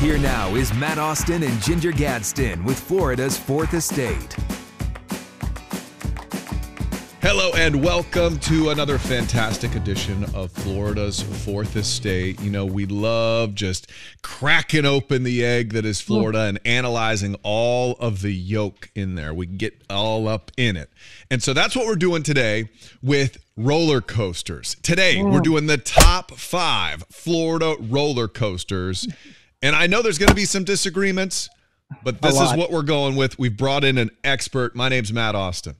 Here 0.00 0.16
now 0.16 0.54
is 0.54 0.72
Matt 0.74 0.98
Austin 0.98 1.42
and 1.42 1.60
Ginger 1.60 1.90
Gadsden 1.90 2.62
with 2.62 2.78
Florida's 2.78 3.36
Fourth 3.36 3.74
Estate. 3.74 4.36
Hello 7.20 7.50
and 7.56 7.82
welcome 7.82 8.38
to 8.38 8.70
another 8.70 8.96
fantastic 8.96 9.74
edition 9.74 10.24
of 10.36 10.52
Florida's 10.52 11.20
Fourth 11.44 11.74
Estate. 11.74 12.40
You 12.40 12.52
know, 12.52 12.64
we 12.64 12.86
love 12.86 13.56
just 13.56 13.90
cracking 14.22 14.86
open 14.86 15.24
the 15.24 15.44
egg 15.44 15.72
that 15.72 15.84
is 15.84 16.00
Florida 16.00 16.42
and 16.42 16.60
analyzing 16.64 17.34
all 17.42 17.96
of 17.98 18.22
the 18.22 18.32
yolk 18.32 18.90
in 18.94 19.16
there. 19.16 19.34
We 19.34 19.46
get 19.46 19.82
all 19.90 20.28
up 20.28 20.52
in 20.56 20.76
it. 20.76 20.90
And 21.28 21.42
so 21.42 21.52
that's 21.52 21.74
what 21.74 21.86
we're 21.86 21.96
doing 21.96 22.22
today 22.22 22.70
with 23.02 23.38
roller 23.56 24.00
coasters. 24.00 24.76
Today, 24.80 25.20
we're 25.24 25.40
doing 25.40 25.66
the 25.66 25.76
top 25.76 26.30
five 26.36 27.02
Florida 27.10 27.74
roller 27.80 28.28
coasters. 28.28 29.08
And 29.62 29.74
I 29.74 29.86
know 29.86 30.02
there's 30.02 30.18
going 30.18 30.28
to 30.28 30.34
be 30.34 30.44
some 30.44 30.64
disagreements, 30.64 31.48
but 32.04 32.22
this 32.22 32.40
is 32.40 32.54
what 32.54 32.70
we're 32.70 32.82
going 32.82 33.16
with. 33.16 33.38
We've 33.38 33.56
brought 33.56 33.82
in 33.84 33.98
an 33.98 34.10
expert. 34.22 34.76
My 34.76 34.88
name's 34.88 35.12
Matt 35.12 35.34
Austin. 35.34 35.74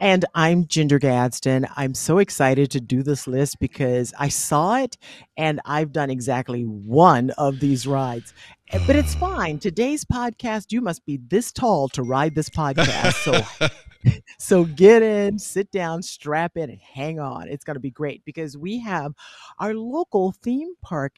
And 0.00 0.24
I'm 0.34 0.66
Ginger 0.66 0.98
Gadsden. 0.98 1.66
I'm 1.76 1.94
so 1.94 2.18
excited 2.18 2.70
to 2.72 2.80
do 2.80 3.02
this 3.02 3.26
list 3.26 3.58
because 3.60 4.12
I 4.18 4.28
saw 4.28 4.78
it 4.78 4.96
and 5.36 5.60
I've 5.64 5.92
done 5.92 6.10
exactly 6.10 6.62
one 6.62 7.30
of 7.30 7.60
these 7.60 7.86
rides. 7.86 8.32
Eh, 8.70 8.80
But 8.86 8.96
it's 8.96 9.14
fine. 9.16 9.58
Today's 9.58 10.04
podcast, 10.04 10.72
you 10.72 10.80
must 10.80 11.04
be 11.04 11.18
this 11.28 11.52
tall 11.52 11.88
to 11.90 12.02
ride 12.02 12.34
this 12.34 12.48
podcast. 12.50 13.14
So 13.14 13.68
so 14.38 14.64
get 14.64 15.02
in, 15.02 15.38
sit 15.38 15.70
down, 15.70 16.02
strap 16.02 16.56
in, 16.56 16.70
and 16.70 16.80
hang 16.80 17.20
on. 17.20 17.48
It's 17.48 17.64
going 17.64 17.74
to 17.74 17.80
be 17.80 17.90
great 17.90 18.24
because 18.24 18.56
we 18.56 18.80
have 18.80 19.12
our 19.58 19.74
local 19.74 20.32
theme 20.42 20.74
park 20.82 21.16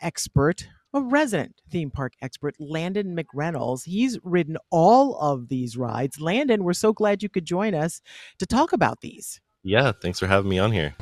expert, 0.00 0.68
a 0.94 1.00
resident 1.00 1.60
theme 1.70 1.90
park 1.90 2.12
expert, 2.20 2.54
Landon 2.58 3.16
McReynolds. 3.16 3.84
He's 3.84 4.18
ridden 4.22 4.58
all 4.70 5.16
of 5.18 5.48
these 5.48 5.76
rides. 5.76 6.20
Landon, 6.20 6.64
we're 6.64 6.72
so 6.74 6.92
glad 6.92 7.22
you 7.22 7.28
could 7.28 7.44
join 7.44 7.74
us 7.74 8.02
to 8.38 8.46
talk 8.46 8.72
about 8.72 9.00
these. 9.00 9.40
Yeah, 9.62 9.92
thanks 9.92 10.18
for 10.18 10.26
having 10.26 10.50
me 10.50 10.58
on 10.58 10.72
here. 10.72 10.94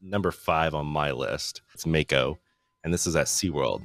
Number 0.00 0.30
five 0.30 0.74
on 0.74 0.86
my 0.86 1.12
list, 1.12 1.62
it's 1.74 1.86
Mako, 1.86 2.38
and 2.82 2.92
this 2.92 3.06
is 3.06 3.14
at 3.14 3.26
SeaWorld. 3.26 3.82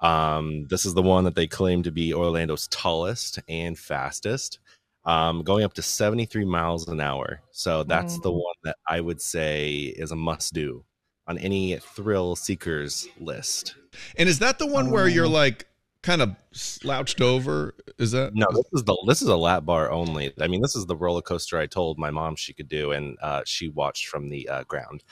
Um, 0.00 0.66
this 0.68 0.84
is 0.84 0.94
the 0.94 1.02
one 1.02 1.24
that 1.24 1.34
they 1.34 1.46
claim 1.46 1.82
to 1.84 1.90
be 1.90 2.12
Orlando's 2.12 2.68
tallest 2.68 3.40
and 3.48 3.78
fastest, 3.78 4.60
um, 5.06 5.42
going 5.42 5.64
up 5.64 5.72
to 5.74 5.82
73 5.82 6.44
miles 6.44 6.86
an 6.88 7.00
hour. 7.00 7.40
So 7.52 7.84
that's 7.84 8.18
the 8.20 8.32
one 8.32 8.54
that 8.64 8.76
I 8.86 9.00
would 9.00 9.20
say 9.20 9.94
is 9.96 10.10
a 10.10 10.16
must 10.16 10.52
do 10.52 10.84
on 11.26 11.38
any 11.38 11.76
thrill 11.76 12.36
seekers 12.36 13.08
list. 13.18 13.76
And 14.18 14.28
is 14.28 14.40
that 14.40 14.58
the 14.58 14.66
one 14.66 14.90
where 14.90 15.08
you're 15.08 15.28
like 15.28 15.66
kind 16.06 16.22
of 16.22 16.36
slouched 16.52 17.20
over? 17.20 17.74
Is 17.98 18.12
that 18.12 18.32
No, 18.34 18.46
this 18.52 18.64
is 18.72 18.84
the 18.84 18.96
this 19.08 19.22
is 19.22 19.28
a 19.28 19.36
lap 19.36 19.64
bar 19.64 19.90
only. 19.90 20.32
I 20.40 20.46
mean, 20.46 20.62
this 20.62 20.76
is 20.76 20.86
the 20.86 20.96
roller 20.96 21.20
coaster 21.20 21.58
I 21.58 21.66
told 21.66 21.98
my 21.98 22.10
mom 22.10 22.36
she 22.36 22.54
could 22.54 22.68
do, 22.68 22.92
and 22.92 23.18
uh, 23.20 23.42
she 23.44 23.68
watched 23.68 24.06
from 24.06 24.28
the 24.30 24.48
uh, 24.48 24.62
ground. 24.64 25.02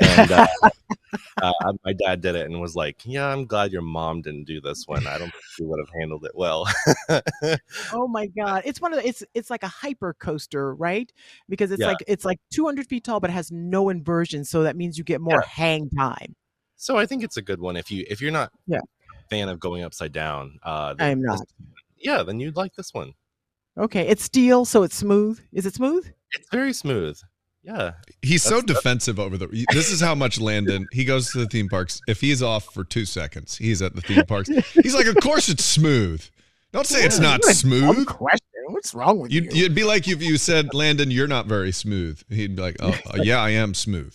And 0.00 0.32
uh, 0.32 0.46
uh, 1.42 1.52
my 1.84 1.92
dad 1.92 2.22
did 2.22 2.34
it 2.34 2.46
and 2.46 2.60
was 2.60 2.74
like, 2.74 3.02
"Yeah, 3.04 3.26
I'm 3.28 3.44
glad 3.46 3.72
your 3.72 3.82
mom 3.82 4.22
didn't 4.22 4.44
do 4.44 4.60
this 4.60 4.84
one. 4.88 5.06
I 5.06 5.18
don't 5.18 5.30
think 5.32 5.44
she 5.56 5.64
would 5.64 5.78
have 5.80 6.00
handled 6.00 6.24
it 6.24 6.32
well." 6.34 6.66
Oh 7.90 8.06
my 8.06 8.26
god. 8.26 8.62
It's 8.66 8.80
one 8.80 8.92
of 8.92 9.00
the, 9.02 9.08
it's 9.08 9.24
it's 9.34 9.50
like 9.50 9.62
a 9.62 9.68
hyper 9.68 10.14
coaster, 10.14 10.74
right? 10.74 11.10
Because 11.48 11.70
it's 11.70 11.80
Yeah. 11.80 11.86
like 11.88 12.04
it's 12.06 12.24
like 12.24 12.38
200 12.52 12.86
feet 12.86 13.04
tall 13.04 13.20
but 13.20 13.30
it 13.30 13.32
has 13.32 13.50
no 13.50 13.88
inversion, 13.88 14.44
so 14.44 14.62
that 14.64 14.76
means 14.76 14.98
you 14.98 15.04
get 15.04 15.20
more 15.20 15.40
hang 15.40 15.88
time. 15.96 16.36
so 16.76 16.96
I 16.98 17.06
think 17.06 17.22
it's 17.24 17.36
a 17.36 17.42
good 17.42 17.60
one 17.60 17.76
if 17.76 17.90
you 17.90 18.04
if 18.10 18.20
you're 18.20 18.30
not 18.32 18.52
Yeah. 18.66 18.80
A 19.30 19.34
fan 19.34 19.48
of 19.48 19.60
going 19.60 19.82
upside 19.84 20.12
down. 20.12 20.58
Uh, 20.62 20.94
I 20.98 21.08
am 21.10 21.20
this- 21.22 21.28
not. 21.40 21.48
yeah, 21.98 22.22
then 22.22 22.40
you'd 22.40 22.56
like 22.56 22.74
this 22.74 22.92
one. 22.94 23.12
Okay, 23.76 24.06
it's 24.08 24.24
steel, 24.24 24.64
so 24.64 24.82
it's 24.82 24.96
smooth. 24.96 25.40
Is 25.52 25.64
it 25.66 25.74
smooth? 25.74 26.06
It's 26.34 26.48
very 26.50 26.72
smooth. 26.72 27.18
Yeah, 27.62 27.92
he's 28.22 28.42
so 28.42 28.50
That's- 28.60 28.66
that's- 28.66 28.82
defensive 28.82 29.20
over 29.20 29.36
the 29.36 29.46
this 29.72 29.90
is 29.90 30.00
how 30.00 30.14
much 30.14 30.40
Landon 30.40 30.86
he 30.92 31.04
goes 31.04 31.30
to 31.32 31.38
the 31.38 31.46
theme 31.46 31.68
parks. 31.68 32.00
If 32.08 32.20
he's 32.20 32.42
off 32.42 32.64
for 32.72 32.82
two 32.84 33.04
seconds, 33.04 33.56
he's 33.56 33.82
at 33.82 33.94
the 33.94 34.00
theme 34.00 34.24
parks. 34.26 34.48
He's 34.82 34.94
like, 34.94 35.06
Of 35.06 35.16
course 35.16 35.48
it's 35.48 35.64
smooth. 35.64 36.24
Don't 36.72 36.86
say 36.86 37.04
it's 37.04 37.18
not 37.18 37.42
smooth. 37.44 38.06
question. 38.06 38.38
What's 38.68 38.92
wrong 38.94 39.18
with 39.18 39.32
You'd, 39.32 39.44
you? 39.54 39.62
you'd 39.62 39.74
be 39.74 39.84
like 39.84 40.06
if 40.08 40.22
you 40.22 40.36
said, 40.36 40.74
Landon, 40.74 41.10
you're 41.10 41.26
not 41.26 41.46
very 41.46 41.72
smooth. 41.72 42.22
He'd 42.28 42.56
be 42.56 42.62
like, 42.62 42.76
Oh, 42.80 42.90
uh, 42.90 43.22
yeah, 43.22 43.38
I 43.40 43.50
am 43.50 43.72
smooth. 43.74 44.12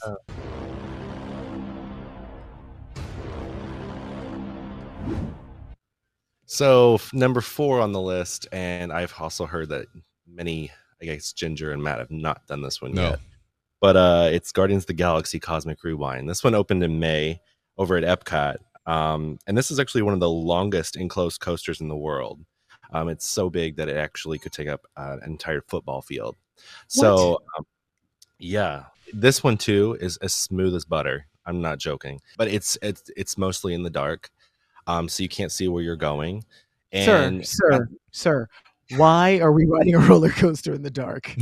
So 6.54 7.00
number 7.14 7.42
four 7.42 7.82
on 7.82 7.94
the 7.94 8.00
list, 8.00 8.48
and 8.52 8.94
I've 8.94 9.12
also 9.20 9.48
heard 9.48 9.70
that 9.70 9.88
many, 10.28 10.70
I 11.02 11.06
guess 11.06 11.34
Ginger 11.34 11.72
and 11.72 11.82
Matt 11.82 11.98
have 11.98 12.12
not 12.12 12.46
done 12.46 12.62
this 12.62 12.80
one 12.80 12.94
No. 12.94 13.02
yet. 13.10 13.20
But 13.82 13.98
uh, 13.98 14.30
it's 14.32 14.52
Guardians 14.52 14.84
of 14.84 14.88
the 14.88 14.94
Galaxy 14.94 15.40
Cosmic 15.40 15.84
Rewind. 15.84 16.30
This 16.30 16.44
one 16.44 16.54
opened 16.54 16.84
in 16.84 17.00
May 17.00 17.42
over 17.80 17.98
at 17.98 18.04
Epcot, 18.04 18.58
um, 18.86 19.40
and 19.48 19.58
this 19.58 19.72
is 19.72 19.80
actually 19.80 20.04
one 20.04 20.14
of 20.14 20.20
the 20.20 20.30
longest 20.30 20.96
enclosed 20.96 21.42
coasters 21.42 21.82
in 21.82 21.88
the 21.88 21.98
world. 21.98 22.40
Um, 22.92 23.10
it's 23.10 23.26
so 23.26 23.50
big 23.50 23.76
that 23.78 23.90
it 23.90 23.98
actually 23.98 24.38
could 24.38 24.52
take 24.52 24.68
up 24.68 24.86
uh, 24.96 25.18
an 25.24 25.32
entire 25.32 25.64
football 25.68 26.04
field. 26.04 26.36
So, 26.88 27.40
um, 27.58 27.66
yeah, 28.38 28.84
this 29.12 29.44
one 29.44 29.58
too 29.58 29.98
is 30.00 30.18
as 30.18 30.36
smooth 30.36 30.76
as 30.76 30.86
butter. 30.86 31.26
I'm 31.48 31.62
not 31.62 31.80
joking, 31.80 32.22
but 32.38 32.48
it's 32.48 32.78
it's 32.84 33.10
it's 33.18 33.40
mostly 33.40 33.74
in 33.74 33.82
the 33.82 33.90
dark, 33.90 34.30
um, 34.88 35.10
so 35.10 35.24
you 35.24 35.30
can't 35.30 35.52
see 35.52 35.68
where 35.68 35.84
you're 35.84 35.96
going. 35.96 36.44
And 36.92 37.46
sir, 37.46 37.72
sir, 37.72 37.90
sir. 38.12 38.48
Why 38.98 39.40
are 39.40 39.52
we 39.52 39.66
riding 39.66 39.96
a 39.96 40.00
roller 40.00 40.30
coaster 40.30 40.74
in 40.74 40.84
the 40.84 40.92
dark? 40.92 41.36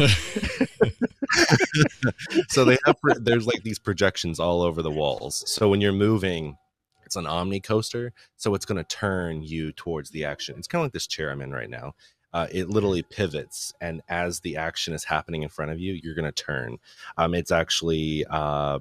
so 2.50 2.66
they 2.66 2.78
have 2.86 2.96
there's 3.20 3.48
like 3.48 3.64
these 3.64 3.80
projections 3.80 4.40
all 4.40 4.62
over 4.62 4.82
the 4.82 4.92
walls. 4.92 5.44
So 5.48 5.70
when 5.70 5.82
you're 5.82 5.92
moving, 5.92 6.58
it's 7.06 7.16
an 7.16 7.28
omni 7.28 7.60
coaster, 7.60 8.14
so 8.38 8.56
it's 8.56 8.66
going 8.66 8.78
to 8.78 8.96
turn 8.96 9.44
you 9.44 9.72
towards 9.74 10.12
the 10.12 10.26
action. 10.26 10.56
It's 10.58 10.68
kind 10.68 10.82
of 10.82 10.86
like 10.86 10.94
this 10.94 11.08
chair 11.08 11.32
I'm 11.32 11.42
in 11.42 11.52
right 11.52 11.70
now. 11.70 11.94
Uh, 12.34 12.48
it 12.50 12.70
literally 12.70 13.04
pivots, 13.04 13.74
and 13.82 14.02
as 14.08 14.40
the 14.40 14.56
action 14.56 14.94
is 14.94 15.04
happening 15.04 15.44
in 15.44 15.50
front 15.50 15.72
of 15.72 15.82
you, 15.82 16.00
you're 16.02 16.16
going 16.16 16.24
to 16.24 16.32
turn. 16.32 16.78
Um, 17.18 17.34
it's 17.34 17.52
actually 17.52 18.26
uh, 18.30 18.80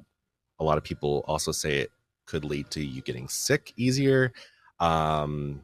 a 0.61 0.65
lot 0.65 0.79
of 0.79 0.85
people 0.85 1.25
also 1.27 1.51
say 1.51 1.79
it 1.79 1.91
could 2.31 2.45
lead 2.45 2.71
to 2.71 2.81
you 2.85 3.03
getting 3.03 3.29
sick 3.29 3.73
easier. 3.77 4.33
Um, 4.79 5.63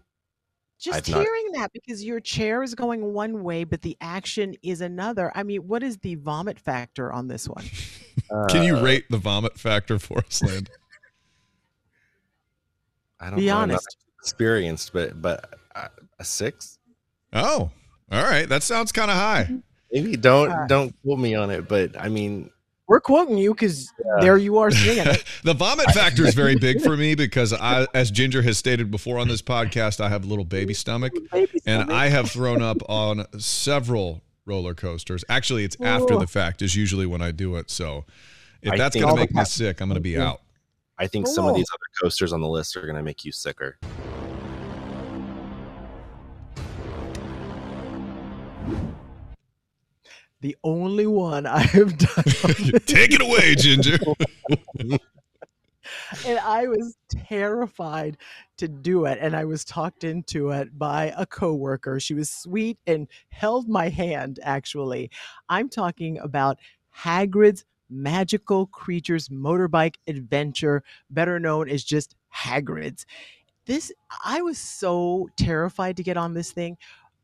Just 0.79 0.97
I've 0.99 1.09
not- 1.09 1.23
hearing 1.23 1.53
that 1.53 1.73
because 1.73 2.03
your 2.05 2.19
chair 2.21 2.63
is 2.65 2.75
going 2.75 3.13
one 3.15 3.45
way, 3.45 3.63
but 3.65 3.83
the 3.83 3.97
action 4.01 4.55
is 4.63 4.81
another. 4.81 5.31
I 5.35 5.45
mean, 5.45 5.67
what 5.69 5.83
is 5.85 5.97
the 5.99 6.17
vomit 6.17 6.59
factor 6.59 7.13
on 7.13 7.29
this 7.29 7.49
one? 7.49 7.65
Can 8.49 8.65
you 8.65 8.77
uh, 8.77 8.83
rate 8.83 9.05
the 9.09 9.19
vomit 9.19 9.59
factor 9.59 9.99
for 10.01 10.19
us, 10.19 10.43
Land? 10.43 10.69
I 13.21 13.31
don't 13.31 13.39
Be 13.39 13.47
know. 13.47 13.57
Honest. 13.59 13.97
experienced, 14.21 14.93
but 14.93 15.23
but 15.23 15.55
uh, 15.75 15.89
a 16.19 16.25
six. 16.25 16.79
Oh, 17.33 17.71
all 18.11 18.23
right. 18.25 18.49
That 18.49 18.63
sounds 18.63 18.93
kind 18.93 19.11
of 19.11 19.17
high. 19.17 19.49
Maybe 19.93 20.17
don't 20.17 20.51
Uh, 20.51 20.67
don't 20.67 20.95
quote 21.03 21.19
me 21.19 21.35
on 21.35 21.51
it, 21.51 21.69
but 21.69 21.99
I 21.99 22.09
mean, 22.09 22.51
We're 22.89 23.01
quoting 23.01 23.37
you 23.37 23.53
because 23.53 23.93
there 24.21 24.39
you 24.39 24.59
are 24.59 24.71
singing 24.71 25.07
it. 25.09 25.25
the 25.43 25.55
vomit 25.55 25.91
factor 25.91 26.25
is 26.25 26.35
very 26.35 26.55
big 26.55 26.81
for 26.81 26.97
me 26.97 27.17
because 27.17 27.53
I, 27.53 27.89
as 27.95 28.13
Ginger 28.13 28.43
has 28.43 28.59
stated 28.59 28.93
before 28.93 29.19
on 29.19 29.27
this 29.27 29.43
podcast, 29.43 30.01
I 30.01 30.09
have 30.09 30.25
a 30.25 30.27
little 30.29 30.45
baby 30.45 30.73
stomach. 30.73 31.13
Baby 31.33 31.61
and. 31.67 31.93
I 31.93 32.09
have 32.09 32.31
thrown 32.31 32.63
up 32.63 32.79
on 32.89 33.27
several 33.41 34.23
roller 34.45 34.75
coasters. 34.75 35.25
Actually, 35.29 35.65
it's 35.65 35.77
after 35.81 36.17
the 36.17 36.27
fact 36.27 36.63
is 36.63 36.77
usually 36.77 37.07
when 37.07 37.23
I 37.23 37.33
do 37.33 37.57
it. 37.57 37.71
So 37.71 38.05
if 38.63 38.73
I 38.73 38.77
that's 38.77 38.95
going 38.95 39.09
to 39.09 39.21
make 39.21 39.35
me 39.35 39.45
sick, 39.45 39.81
I'm 39.81 39.89
going 39.89 39.97
to 39.97 40.01
be 40.01 40.19
out. 40.19 40.43
I 40.99 41.07
think 41.07 41.27
some 41.27 41.47
of 41.47 41.55
these 41.55 41.67
other 41.73 42.03
coasters 42.03 42.33
on 42.33 42.41
the 42.41 42.49
list 42.49 42.77
are 42.77 42.83
going 42.83 42.97
to 42.97 43.03
make 43.03 43.25
you 43.25 43.33
sicker. 43.33 43.79
The 50.41 50.57
only 50.63 51.07
one 51.07 51.47
I 51.47 51.61
have 51.61 51.97
done. 51.99 52.25
Take 52.87 53.13
it 53.13 53.21
away, 53.21 53.55
Ginger. 53.59 53.99
and 56.27 56.39
I 56.41 56.67
was 56.67 56.97
terrified 57.09 58.17
to 58.59 58.69
do 58.69 59.05
it. 59.07 59.19
And 59.21 59.35
I 59.35 59.45
was 59.45 59.65
talked 59.65 60.05
into 60.05 60.51
it 60.51 60.79
by 60.79 61.13
a 61.17 61.27
coworker. 61.27 62.01
She 62.01 62.15
was 62.15 62.31
sweet 62.31 62.79
and 62.87 63.09
held 63.29 63.69
my 63.69 63.89
hand, 63.89 64.41
actually. 64.43 65.11
I'm 65.49 65.69
talking 65.69 66.19
about 66.19 66.59
Hagrid's 66.97 67.65
Magical 67.89 68.67
Creatures 68.67 69.29
Motorbike 69.29 69.95
Adventure, 70.07 70.83
better 71.11 71.39
known 71.39 71.69
as 71.69 71.85
just 71.85 72.17
Hagrid's. 72.35 73.07
This 73.67 73.93
I 74.25 74.43
was 74.43 74.59
so 74.59 75.29
terrified 75.37 75.97
to 75.97 76.03
get 76.03 76.17
on 76.17 76.35
this 76.35 76.53
thing 76.53 76.77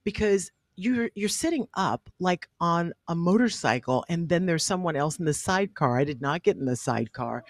because 0.04 0.50
you're 0.76 1.10
you're 1.14 1.28
sitting 1.28 1.66
up 1.74 2.08
like 2.20 2.48
on 2.60 2.92
a 3.08 3.14
motorcycle 3.14 4.04
and 4.08 4.28
then 4.28 4.46
there's 4.46 4.64
someone 4.64 4.96
else 4.96 5.18
in 5.18 5.24
the 5.24 5.34
sidecar. 5.34 5.98
I 5.98 6.04
did 6.04 6.20
not 6.22 6.42
get 6.42 6.56
in 6.56 6.64
the 6.66 6.76
sidecar 6.76 7.44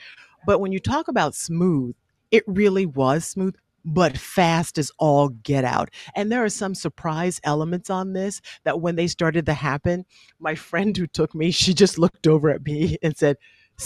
But 0.46 0.60
when 0.60 0.72
you 0.72 0.80
talk 0.80 1.08
about 1.08 1.34
smooth, 1.34 1.94
it 2.30 2.44
really 2.46 2.86
was 2.86 3.24
smooth, 3.26 3.54
but 3.84 4.18
fast 4.18 4.78
as 4.78 4.92
all 4.98 5.28
get 5.30 5.64
out. 5.64 5.90
And 6.16 6.32
there 6.32 6.44
are 6.44 6.48
some 6.50 6.74
surprise 6.74 7.40
elements 7.44 7.90
on 7.90 8.12
this 8.14 8.40
that 8.64 8.80
when 8.80 8.96
they 8.96 9.06
started 9.08 9.46
to 9.46 9.54
happen, 9.54 10.04
my 10.40 10.54
friend 10.56 10.96
who 10.96 11.06
took 11.06 11.34
me, 11.34 11.50
she 11.52 11.74
just 11.74 11.98
looked 11.98 12.26
over 12.26 12.50
at 12.50 12.64
me 12.64 12.98
and 13.02 13.16
said, 13.16 13.36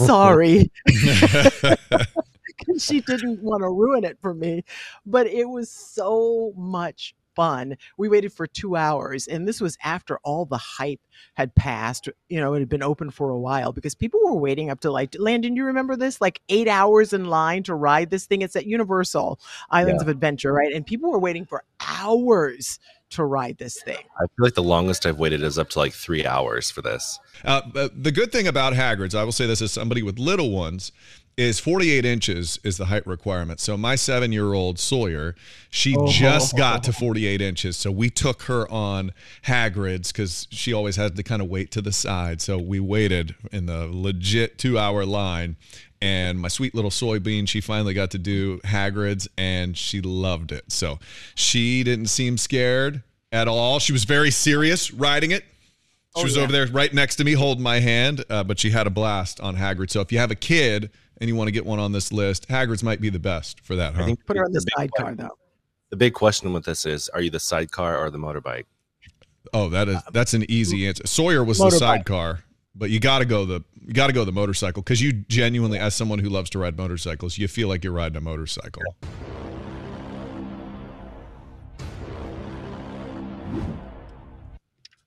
oh. 0.00 0.06
Sorry. 0.06 0.72
she 2.78 3.00
didn't 3.00 3.42
want 3.42 3.62
to 3.62 3.68
ruin 3.68 4.04
it 4.04 4.18
for 4.20 4.34
me. 4.34 4.64
But 5.04 5.26
it 5.26 5.48
was 5.48 5.70
so 5.70 6.52
much 6.56 7.14
fun. 7.36 7.76
We 7.96 8.08
waited 8.08 8.32
for 8.32 8.46
two 8.46 8.74
hours, 8.74 9.28
and 9.28 9.46
this 9.46 9.60
was 9.60 9.78
after 9.84 10.18
all 10.24 10.46
the 10.46 10.56
hype 10.56 11.00
had 11.34 11.54
passed. 11.54 12.08
You 12.28 12.40
know, 12.40 12.54
it 12.54 12.60
had 12.60 12.68
been 12.68 12.82
open 12.82 13.10
for 13.10 13.30
a 13.30 13.38
while 13.38 13.72
because 13.72 13.94
people 13.94 14.20
were 14.24 14.34
waiting 14.34 14.70
up 14.70 14.80
to 14.80 14.90
like 14.90 15.14
Landon. 15.18 15.54
You 15.54 15.64
remember 15.64 15.96
this? 15.96 16.20
Like 16.20 16.40
eight 16.48 16.66
hours 16.66 17.12
in 17.12 17.26
line 17.26 17.62
to 17.64 17.74
ride 17.74 18.10
this 18.10 18.26
thing. 18.26 18.42
It's 18.42 18.56
at 18.56 18.66
Universal 18.66 19.38
Islands 19.70 20.02
yeah. 20.02 20.06
of 20.06 20.08
Adventure, 20.08 20.52
right? 20.52 20.72
And 20.72 20.84
people 20.84 21.12
were 21.12 21.20
waiting 21.20 21.44
for 21.44 21.62
hours 21.86 22.80
to 23.10 23.24
ride 23.24 23.58
this 23.58 23.80
thing. 23.82 23.98
I 24.18 24.22
feel 24.22 24.46
like 24.46 24.54
the 24.54 24.62
longest 24.62 25.06
I've 25.06 25.18
waited 25.18 25.42
is 25.42 25.58
up 25.58 25.70
to 25.70 25.78
like 25.78 25.92
three 25.92 26.26
hours 26.26 26.70
for 26.70 26.82
this. 26.82 27.20
Uh, 27.44 27.88
the 27.94 28.10
good 28.10 28.32
thing 28.32 28.48
about 28.48 28.72
Hagrid's, 28.72 29.14
I 29.14 29.22
will 29.22 29.32
say 29.32 29.46
this 29.46 29.62
as 29.62 29.70
somebody 29.70 30.02
with 30.02 30.18
little 30.18 30.50
ones, 30.50 30.90
is 31.36 31.60
48 31.60 32.06
inches 32.06 32.58
is 32.64 32.78
the 32.78 32.86
height 32.86 33.06
requirement. 33.06 33.60
So 33.60 33.76
my 33.76 33.94
seven 33.94 34.32
year 34.32 34.54
old 34.54 34.78
Sawyer, 34.78 35.34
she 35.68 35.94
oh. 35.96 36.06
just 36.08 36.56
got 36.56 36.82
to 36.84 36.94
48 36.94 37.42
inches. 37.42 37.76
So 37.76 37.90
we 37.90 38.08
took 38.08 38.42
her 38.44 38.70
on 38.70 39.12
Hagrid's 39.44 40.12
because 40.12 40.48
she 40.50 40.72
always 40.72 40.96
had 40.96 41.14
to 41.16 41.22
kind 41.22 41.42
of 41.42 41.48
wait 41.48 41.70
to 41.72 41.82
the 41.82 41.92
side. 41.92 42.40
So 42.40 42.56
we 42.56 42.80
waited 42.80 43.34
in 43.52 43.66
the 43.66 43.86
legit 43.90 44.58
two 44.58 44.78
hour 44.78 45.04
line. 45.04 45.56
And 46.00 46.40
my 46.40 46.48
sweet 46.48 46.74
little 46.74 46.90
soybean, 46.90 47.48
she 47.48 47.60
finally 47.60 47.92
got 47.92 48.10
to 48.12 48.18
do 48.18 48.58
Hagrid's 48.60 49.28
and 49.36 49.76
she 49.76 50.00
loved 50.00 50.52
it. 50.52 50.72
So 50.72 50.98
she 51.34 51.84
didn't 51.84 52.06
seem 52.06 52.38
scared 52.38 53.02
at 53.30 53.46
all. 53.46 53.78
She 53.78 53.92
was 53.92 54.04
very 54.04 54.30
serious 54.30 54.90
riding 54.90 55.32
it. 55.32 55.42
She 56.16 56.22
oh, 56.22 56.24
was 56.24 56.36
yeah. 56.36 56.44
over 56.44 56.52
there 56.52 56.66
right 56.68 56.92
next 56.94 57.16
to 57.16 57.24
me 57.24 57.32
holding 57.34 57.62
my 57.62 57.80
hand, 57.80 58.24
uh, 58.30 58.42
but 58.42 58.58
she 58.58 58.70
had 58.70 58.86
a 58.86 58.90
blast 58.90 59.38
on 59.40 59.56
Hagrid. 59.56 59.90
So 59.90 60.00
if 60.00 60.10
you 60.10 60.18
have 60.18 60.30
a 60.30 60.36
kid, 60.36 60.90
and 61.20 61.28
you 61.28 61.36
want 61.36 61.48
to 61.48 61.52
get 61.52 61.64
one 61.64 61.78
on 61.78 61.92
this 61.92 62.12
list, 62.12 62.48
Hagrid's 62.48 62.82
might 62.82 63.00
be 63.00 63.10
the 63.10 63.18
best 63.18 63.60
for 63.60 63.76
that. 63.76 63.94
Huh? 63.94 64.02
I 64.02 64.06
think 64.06 64.26
put 64.26 64.36
her 64.36 64.44
on 64.44 64.52
the, 64.52 64.60
the 64.60 64.70
sidecar 64.76 65.14
though. 65.14 65.38
The 65.90 65.96
big 65.96 66.14
question 66.14 66.52
with 66.52 66.64
this 66.64 66.84
is: 66.86 67.08
Are 67.10 67.20
you 67.20 67.30
the 67.30 67.40
sidecar 67.40 67.98
or 67.98 68.10
the 68.10 68.18
motorbike? 68.18 68.64
Oh, 69.52 69.68
that 69.68 69.88
is 69.88 70.00
that's 70.12 70.34
an 70.34 70.50
easy 70.50 70.86
answer. 70.86 71.06
Sawyer 71.06 71.44
was 71.44 71.58
motorbike. 71.58 71.70
the 71.70 71.78
sidecar, 71.78 72.40
but 72.74 72.90
you 72.90 73.00
got 73.00 73.20
to 73.20 73.24
go 73.24 73.44
the 73.44 73.62
you 73.80 73.92
got 73.92 74.08
to 74.08 74.12
go 74.12 74.24
the 74.24 74.32
motorcycle 74.32 74.82
because 74.82 75.00
you 75.00 75.12
genuinely, 75.12 75.78
as 75.78 75.94
someone 75.94 76.18
who 76.18 76.28
loves 76.28 76.50
to 76.50 76.58
ride 76.58 76.76
motorcycles, 76.76 77.38
you 77.38 77.46
feel 77.46 77.68
like 77.68 77.84
you're 77.84 77.92
riding 77.92 78.16
a 78.16 78.20
motorcycle. 78.20 78.82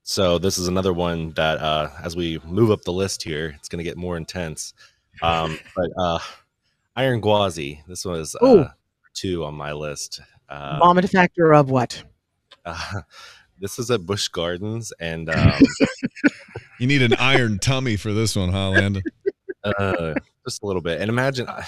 So 0.10 0.40
this 0.40 0.58
is 0.58 0.68
another 0.68 0.92
one 0.92 1.34
that, 1.34 1.60
uh, 1.60 1.90
as 2.04 2.16
we 2.16 2.40
move 2.44 2.72
up 2.72 2.82
the 2.82 2.92
list 2.92 3.22
here, 3.22 3.54
it's 3.56 3.70
going 3.70 3.78
to 3.78 3.84
get 3.84 3.96
more 3.96 4.18
intense. 4.18 4.74
Um, 5.22 5.60
but 5.76 5.90
uh, 5.98 6.20
Iron 6.96 7.22
Gwazi, 7.22 7.82
this 7.88 8.06
was 8.06 8.36
uh, 8.36 8.70
two 9.14 9.44
on 9.44 9.54
my 9.54 9.74
list. 9.74 10.22
Uh, 10.48 10.80
Vomit 10.80 11.10
factor 11.10 11.54
of 11.54 11.70
what? 11.70 12.04
Uh, 12.66 13.02
this 13.60 13.80
is 13.80 13.92
at 13.92 14.06
Busch 14.06 14.28
Gardens, 14.28 14.94
and 15.00 15.30
um, 15.36 15.54
you 16.80 16.88
need 16.88 17.02
an 17.02 17.14
iron 17.16 17.60
tummy 17.60 17.96
for 17.96 18.14
this 18.14 18.36
one, 18.36 18.50
Holland. 18.50 19.02
Uh, 19.64 20.14
just 20.46 20.64
a 20.64 20.66
little 20.66 20.82
bit. 20.82 21.02
And 21.02 21.10
imagine 21.10 21.48
uh, 21.48 21.64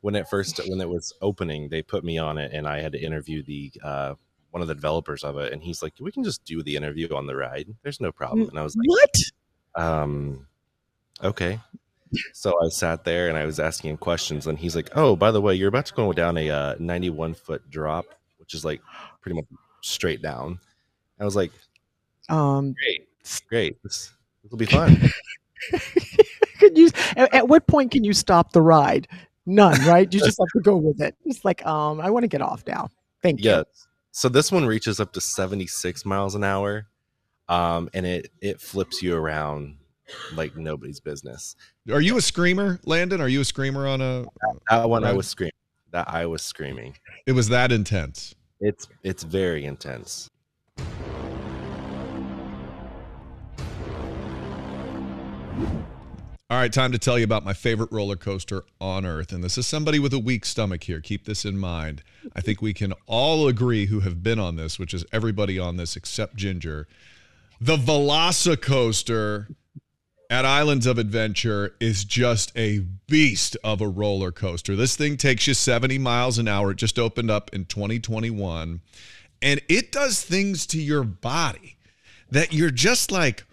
when 0.00 0.14
it 0.14 0.28
first 0.28 0.60
when 0.68 0.80
it 0.80 0.88
was 0.88 1.12
opening, 1.20 1.68
they 1.68 1.82
put 1.82 2.04
me 2.04 2.18
on 2.18 2.38
it, 2.38 2.52
and 2.52 2.66
I 2.66 2.80
had 2.80 2.92
to 2.92 2.98
interview 3.00 3.42
the 3.42 3.72
uh, 3.82 4.14
one 4.50 4.62
of 4.62 4.68
the 4.68 4.74
developers 4.74 5.24
of 5.24 5.38
it, 5.38 5.52
and 5.52 5.62
he's 5.62 5.82
like, 5.82 5.94
"We 5.98 6.12
can 6.12 6.24
just 6.24 6.44
do 6.44 6.62
the 6.62 6.76
interview 6.76 7.14
on 7.14 7.26
the 7.26 7.36
ride. 7.36 7.68
There's 7.82 8.00
no 8.00 8.12
problem." 8.12 8.48
And 8.48 8.58
I 8.58 8.62
was 8.62 8.76
like, 8.76 8.88
"What?" 8.88 9.14
Um, 9.76 10.46
okay 11.22 11.60
so 12.32 12.54
I 12.64 12.68
sat 12.68 13.04
there 13.04 13.28
and 13.28 13.36
I 13.36 13.46
was 13.46 13.60
asking 13.60 13.90
him 13.90 13.96
questions, 13.96 14.46
and 14.46 14.58
he's 14.58 14.76
like, 14.76 14.90
"Oh, 14.94 15.16
by 15.16 15.30
the 15.30 15.40
way, 15.40 15.54
you're 15.54 15.68
about 15.68 15.86
to 15.86 15.94
go 15.94 16.12
down 16.12 16.36
a 16.36 16.50
uh, 16.50 16.74
91 16.78 17.34
foot 17.34 17.68
drop, 17.70 18.06
which 18.38 18.54
is 18.54 18.64
like 18.64 18.80
pretty 19.20 19.36
much 19.36 19.46
straight 19.82 20.22
down." 20.22 20.58
I 21.20 21.24
was 21.24 21.36
like, 21.36 21.52
"Um, 22.28 22.74
great, 22.74 23.08
great, 23.48 23.82
this 23.82 24.12
will 24.50 24.58
be 24.58 24.66
fun." 24.66 25.10
could 26.58 26.76
you? 26.76 26.90
At, 27.16 27.34
at 27.34 27.48
what 27.48 27.66
point 27.66 27.90
can 27.90 28.04
you 28.04 28.12
stop 28.12 28.52
the 28.52 28.62
ride? 28.62 29.08
None, 29.46 29.84
right? 29.84 30.10
You 30.12 30.20
just 30.20 30.38
have 30.38 30.48
to 30.54 30.60
go 30.60 30.76
with 30.76 31.00
it. 31.00 31.14
It's 31.24 31.44
like, 31.44 31.64
um, 31.66 32.00
I 32.00 32.10
want 32.10 32.24
to 32.24 32.28
get 32.28 32.40
off 32.40 32.64
now. 32.66 32.88
Thank 33.22 33.40
you. 33.44 33.50
Yes. 33.50 33.86
So 34.10 34.28
this 34.28 34.50
one 34.50 34.64
reaches 34.64 35.00
up 35.00 35.12
to 35.14 35.20
76 35.20 36.04
miles 36.04 36.34
an 36.34 36.44
hour, 36.44 36.86
um, 37.48 37.90
and 37.92 38.06
it 38.06 38.30
it 38.40 38.60
flips 38.60 39.02
you 39.02 39.14
around 39.14 39.76
like 40.34 40.56
nobody's 40.56 41.00
business. 41.00 41.56
Are 41.90 42.00
you 42.00 42.16
a 42.16 42.22
screamer, 42.22 42.80
Landon? 42.84 43.20
Are 43.20 43.28
you 43.28 43.40
a 43.40 43.44
screamer 43.44 43.86
on 43.86 44.00
a 44.00 44.22
that, 44.22 44.60
that 44.70 44.88
one? 44.88 45.04
I 45.04 45.12
was 45.12 45.26
screaming. 45.26 45.52
That 45.92 46.08
I 46.08 46.26
was 46.26 46.42
screaming. 46.42 46.96
It 47.26 47.32
was 47.32 47.48
that 47.48 47.72
intense. 47.72 48.34
It's 48.60 48.88
it's 49.02 49.22
very 49.22 49.64
intense. 49.64 50.30
All 56.50 56.60
right, 56.60 56.72
time 56.72 56.92
to 56.92 56.98
tell 56.98 57.18
you 57.18 57.24
about 57.24 57.44
my 57.44 57.54
favorite 57.54 57.90
roller 57.90 58.16
coaster 58.16 58.64
on 58.80 59.06
earth. 59.06 59.32
And 59.32 59.42
this 59.42 59.56
is 59.56 59.66
somebody 59.66 59.98
with 59.98 60.12
a 60.12 60.18
weak 60.18 60.44
stomach 60.44 60.84
here. 60.84 61.00
Keep 61.00 61.24
this 61.24 61.44
in 61.44 61.58
mind. 61.58 62.02
I 62.36 62.42
think 62.42 62.60
we 62.60 62.74
can 62.74 62.92
all 63.06 63.48
agree 63.48 63.86
who 63.86 64.00
have 64.00 64.22
been 64.22 64.38
on 64.38 64.56
this, 64.56 64.78
which 64.78 64.92
is 64.92 65.04
everybody 65.10 65.58
on 65.58 65.78
this 65.78 65.96
except 65.96 66.36
Ginger. 66.36 66.86
The 67.60 67.76
Velocicoaster 67.76 69.54
at 70.30 70.44
Islands 70.44 70.86
of 70.86 70.98
Adventure 70.98 71.74
is 71.80 72.04
just 72.04 72.52
a 72.56 72.80
beast 73.08 73.56
of 73.62 73.80
a 73.80 73.88
roller 73.88 74.32
coaster. 74.32 74.76
This 74.76 74.96
thing 74.96 75.16
takes 75.16 75.46
you 75.46 75.54
70 75.54 75.98
miles 75.98 76.38
an 76.38 76.48
hour. 76.48 76.70
It 76.70 76.76
just 76.76 76.98
opened 76.98 77.30
up 77.30 77.50
in 77.52 77.66
2021. 77.66 78.80
And 79.42 79.60
it 79.68 79.92
does 79.92 80.22
things 80.22 80.66
to 80.68 80.80
your 80.80 81.04
body 81.04 81.76
that 82.30 82.52
you're 82.52 82.70
just 82.70 83.12
like, 83.12 83.44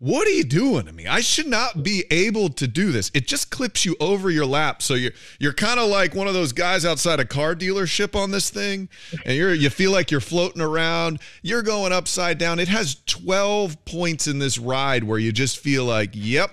what 0.00 0.28
are 0.28 0.32
you 0.32 0.44
doing 0.44 0.86
to 0.86 0.92
me? 0.92 1.06
I 1.06 1.20
should 1.20 1.48
not 1.48 1.82
be 1.82 2.04
able 2.10 2.50
to 2.50 2.68
do 2.68 2.92
this. 2.92 3.10
It 3.14 3.26
just 3.26 3.50
clips 3.50 3.84
you 3.84 3.96
over 3.98 4.30
your 4.30 4.46
lap. 4.46 4.80
So 4.80 4.94
you're 4.94 5.12
you're 5.40 5.52
kind 5.52 5.80
of 5.80 5.88
like 5.88 6.14
one 6.14 6.28
of 6.28 6.34
those 6.34 6.52
guys 6.52 6.84
outside 6.84 7.18
a 7.18 7.24
car 7.24 7.54
dealership 7.56 8.14
on 8.14 8.30
this 8.30 8.48
thing, 8.48 8.88
and 9.24 9.36
you're 9.36 9.52
you 9.52 9.70
feel 9.70 9.90
like 9.90 10.10
you're 10.10 10.20
floating 10.20 10.62
around. 10.62 11.20
You're 11.42 11.62
going 11.62 11.92
upside 11.92 12.38
down. 12.38 12.60
It 12.60 12.68
has 12.68 12.96
12 13.06 13.84
points 13.84 14.28
in 14.28 14.38
this 14.38 14.56
ride 14.58 15.02
where 15.02 15.18
you 15.18 15.32
just 15.32 15.58
feel 15.58 15.84
like, 15.84 16.10
yep, 16.12 16.52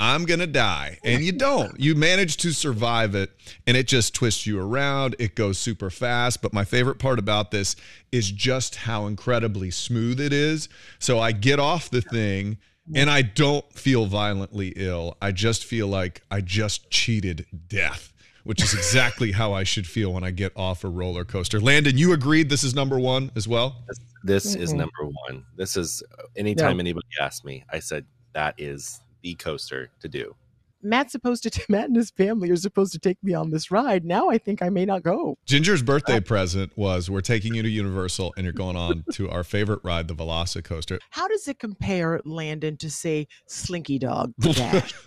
I'm 0.00 0.24
going 0.24 0.40
to 0.40 0.46
die. 0.46 0.98
And 1.04 1.22
you 1.22 1.30
don't. 1.30 1.78
You 1.78 1.94
manage 1.94 2.38
to 2.38 2.52
survive 2.52 3.14
it, 3.14 3.30
and 3.66 3.76
it 3.76 3.86
just 3.86 4.14
twists 4.14 4.46
you 4.46 4.58
around. 4.58 5.14
It 5.18 5.34
goes 5.34 5.58
super 5.58 5.90
fast. 5.90 6.40
But 6.40 6.54
my 6.54 6.64
favorite 6.64 6.98
part 6.98 7.18
about 7.18 7.50
this 7.50 7.76
is 8.10 8.30
just 8.30 8.76
how 8.76 9.06
incredibly 9.06 9.70
smooth 9.70 10.18
it 10.18 10.32
is. 10.32 10.70
So 10.98 11.20
I 11.20 11.32
get 11.32 11.60
off 11.60 11.90
the 11.90 12.00
thing 12.00 12.56
and 12.94 13.10
I 13.10 13.22
don't 13.22 13.70
feel 13.72 14.06
violently 14.06 14.72
ill. 14.74 15.16
I 15.20 15.32
just 15.32 15.64
feel 15.64 15.86
like 15.86 16.22
I 16.30 16.40
just 16.40 16.90
cheated 16.90 17.46
death, 17.68 18.12
which 18.44 18.62
is 18.62 18.72
exactly 18.72 19.32
how 19.32 19.52
I 19.52 19.64
should 19.64 19.86
feel 19.86 20.12
when 20.12 20.24
I 20.24 20.30
get 20.30 20.52
off 20.56 20.82
a 20.82 20.88
roller 20.88 21.24
coaster. 21.24 21.60
Landon, 21.60 21.98
you 21.98 22.12
agreed 22.12 22.48
this 22.48 22.64
is 22.64 22.74
number 22.74 22.98
one 22.98 23.30
as 23.36 23.46
well? 23.46 23.84
This, 23.86 24.00
this 24.24 24.52
mm-hmm. 24.54 24.62
is 24.62 24.72
number 24.72 25.04
one. 25.28 25.44
This 25.56 25.76
is 25.76 26.02
anytime 26.36 26.76
yeah. 26.76 26.80
anybody 26.80 27.06
asks 27.20 27.44
me, 27.44 27.64
I 27.70 27.78
said, 27.78 28.06
that 28.32 28.54
is 28.58 29.00
the 29.22 29.34
coaster 29.34 29.90
to 30.00 30.08
do. 30.08 30.34
Matt's 30.82 31.12
supposed 31.12 31.42
to, 31.42 31.64
Matt 31.68 31.86
and 31.86 31.96
his 31.96 32.10
family 32.10 32.50
are 32.50 32.56
supposed 32.56 32.92
to 32.92 32.98
take 32.98 33.22
me 33.22 33.34
on 33.34 33.50
this 33.50 33.70
ride. 33.70 34.04
Now 34.04 34.30
I 34.30 34.38
think 34.38 34.62
I 34.62 34.68
may 34.68 34.84
not 34.84 35.02
go. 35.02 35.38
Ginger's 35.46 35.82
birthday 35.82 36.16
uh, 36.16 36.20
present 36.24 36.76
was 36.76 37.10
we're 37.10 37.20
taking 37.20 37.54
you 37.54 37.62
to 37.62 37.68
Universal 37.68 38.34
and 38.36 38.44
you're 38.44 38.52
going 38.52 38.76
on 38.76 39.04
to 39.12 39.30
our 39.30 39.44
favorite 39.44 39.80
ride, 39.82 40.08
the 40.08 40.14
Velocicoaster. 40.14 40.98
How 41.10 41.28
does 41.28 41.48
it 41.48 41.58
compare, 41.58 42.20
Landon, 42.24 42.76
to 42.78 42.90
say 42.90 43.28
Slinky 43.46 43.98
Dog 43.98 44.32
Dash? 44.38 44.94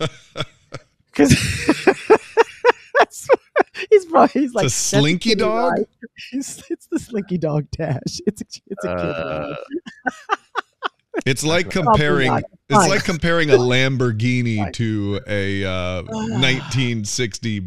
Because 1.16 1.30
he's 3.88 4.04
probably 4.06 4.40
he's 4.40 4.52
like 4.52 4.64
it's 4.64 4.74
a 4.74 4.98
Slinky 4.98 5.36
Dog. 5.36 5.74
It's, 6.32 6.56
the 6.90 6.98
Slinky 6.98 7.38
Dog 7.38 7.70
Dash. 7.70 8.20
It's 8.26 8.42
a, 8.42 8.44
it's 8.66 8.84
a 8.84 8.90
uh, 8.90 9.54
kid. 9.54 10.38
It's 11.26 11.44
like 11.44 11.70
comparing 11.70 12.32
it's 12.68 12.88
like 12.88 13.04
comparing 13.04 13.50
a 13.50 13.56
Lamborghini 13.56 14.72
to 14.72 15.20
a 15.26 15.64
uh, 15.64 16.02
1960 16.02 17.60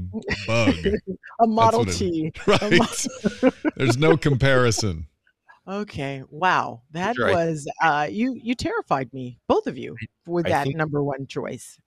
bug. 0.47 0.75
A 1.39 1.45
Model 1.45 1.85
T. 1.85 2.31
Right. 2.47 3.07
There's 3.75 3.97
no 3.97 4.17
comparison. 4.17 5.05
Okay. 5.67 6.23
Wow. 6.31 6.81
That 6.91 7.15
was 7.19 7.67
uh 7.81 8.07
you 8.09 8.33
you 8.41 8.55
terrified 8.55 9.13
me, 9.13 9.39
both 9.47 9.67
of 9.67 9.77
you, 9.77 9.95
with 10.25 10.47
I 10.47 10.49
that 10.49 10.63
think, 10.63 10.75
number 10.75 11.03
one 11.03 11.27
choice. 11.27 11.77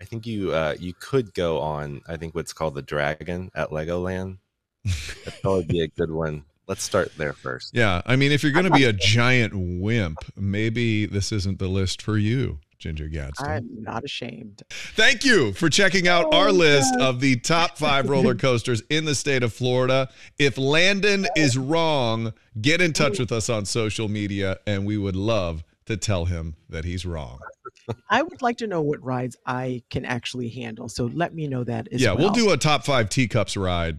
I 0.00 0.04
think 0.04 0.26
you 0.26 0.52
uh, 0.52 0.74
you 0.78 0.94
could 0.94 1.34
go 1.34 1.60
on. 1.60 2.02
I 2.06 2.16
think 2.16 2.34
what's 2.34 2.52
called 2.52 2.74
the 2.74 2.82
Dragon 2.82 3.50
at 3.54 3.70
Legoland. 3.70 4.38
That'd 4.84 5.40
probably 5.42 5.64
be 5.64 5.80
a 5.82 5.88
good 5.88 6.10
one. 6.10 6.44
Let's 6.68 6.82
start 6.82 7.12
there 7.16 7.32
first. 7.32 7.74
Yeah, 7.74 8.02
I 8.06 8.16
mean, 8.16 8.32
if 8.32 8.42
you're 8.42 8.52
going 8.52 8.66
to 8.66 8.70
be 8.70 8.84
a 8.84 8.92
giant 8.92 9.52
wimp, 9.54 10.18
maybe 10.36 11.06
this 11.06 11.32
isn't 11.32 11.58
the 11.58 11.66
list 11.68 12.00
for 12.00 12.16
you, 12.16 12.60
Ginger 12.78 13.08
Gadsden. 13.08 13.48
I'm 13.48 13.68
not 13.82 14.04
ashamed. 14.04 14.62
Thank 14.70 15.24
you 15.24 15.52
for 15.54 15.68
checking 15.68 16.06
out 16.06 16.26
Oh, 16.32 16.36
our 16.36 16.52
list 16.52 16.94
of 17.00 17.20
the 17.20 17.36
top 17.36 17.78
five 17.78 18.08
roller 18.08 18.34
coasters 18.36 18.82
in 18.90 19.04
the 19.04 19.14
state 19.14 19.42
of 19.42 19.52
Florida. 19.52 20.08
If 20.38 20.56
Landon 20.56 21.26
is 21.36 21.58
wrong, 21.58 22.32
get 22.60 22.80
in 22.80 22.92
touch 22.92 23.18
with 23.18 23.32
us 23.32 23.50
on 23.50 23.64
social 23.64 24.08
media, 24.08 24.58
and 24.66 24.86
we 24.86 24.96
would 24.96 25.16
love 25.16 25.64
to 25.86 25.96
tell 25.96 26.26
him 26.26 26.54
that 26.68 26.84
he's 26.84 27.04
wrong. 27.04 27.40
I 28.08 28.22
would 28.22 28.40
like 28.40 28.58
to 28.58 28.66
know 28.68 28.82
what 28.82 29.02
rides 29.02 29.36
I 29.46 29.82
can 29.90 30.04
actually 30.04 30.48
handle. 30.48 30.88
So 30.88 31.06
let 31.06 31.34
me 31.34 31.48
know 31.48 31.64
that 31.64 31.88
as 31.92 32.00
yeah, 32.00 32.12
well. 32.12 32.18
we'll 32.18 32.30
do 32.30 32.50
a 32.52 32.56
top 32.56 32.84
five 32.84 33.08
teacups 33.08 33.56
ride 33.56 33.98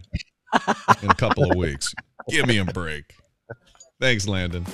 in 1.02 1.10
a 1.10 1.14
couple 1.14 1.50
of 1.50 1.56
weeks. 1.56 1.94
Give 2.28 2.46
me 2.46 2.58
a 2.58 2.64
break. 2.64 3.14
Thanks, 4.00 4.26
Landon. 4.26 4.66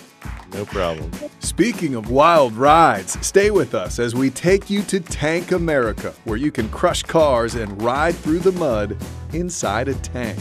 No 0.53 0.65
problem. 0.65 1.11
Speaking 1.41 1.95
of 1.95 2.11
wild 2.11 2.53
rides, 2.55 3.25
stay 3.25 3.51
with 3.51 3.75
us 3.75 3.99
as 3.99 4.15
we 4.15 4.31
take 4.31 4.71
you 4.71 4.83
to 4.83 4.99
Tank 5.01 5.53
America, 5.53 6.15
where 6.25 6.37
you 6.37 6.51
can 6.51 6.69
crush 6.71 7.03
cars 7.03 7.55
and 7.55 7.81
ride 7.83 8.15
through 8.17 8.41
the 8.41 8.53
mud 8.53 8.97
inside 9.33 9.89
a 9.89 9.95
tank. 9.95 10.39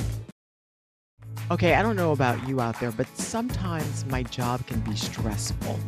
Okay, 1.52 1.74
I 1.74 1.82
don't 1.82 1.96
know 1.96 2.12
about 2.12 2.48
you 2.48 2.62
out 2.62 2.80
there, 2.80 2.92
but 2.92 3.08
sometimes 3.18 4.06
my 4.06 4.24
job 4.24 4.66
can 4.68 4.80
be 4.82 4.96
stressful. 4.96 5.80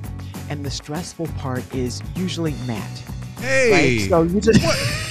And 0.49 0.65
the 0.65 0.71
stressful 0.71 1.27
part 1.37 1.63
is 1.73 2.01
usually 2.15 2.53
Matt. 2.65 3.03
Hey, 3.39 3.71
Right? 3.71 4.09
So 4.09 4.23
you 4.23 4.41
just 4.41 4.59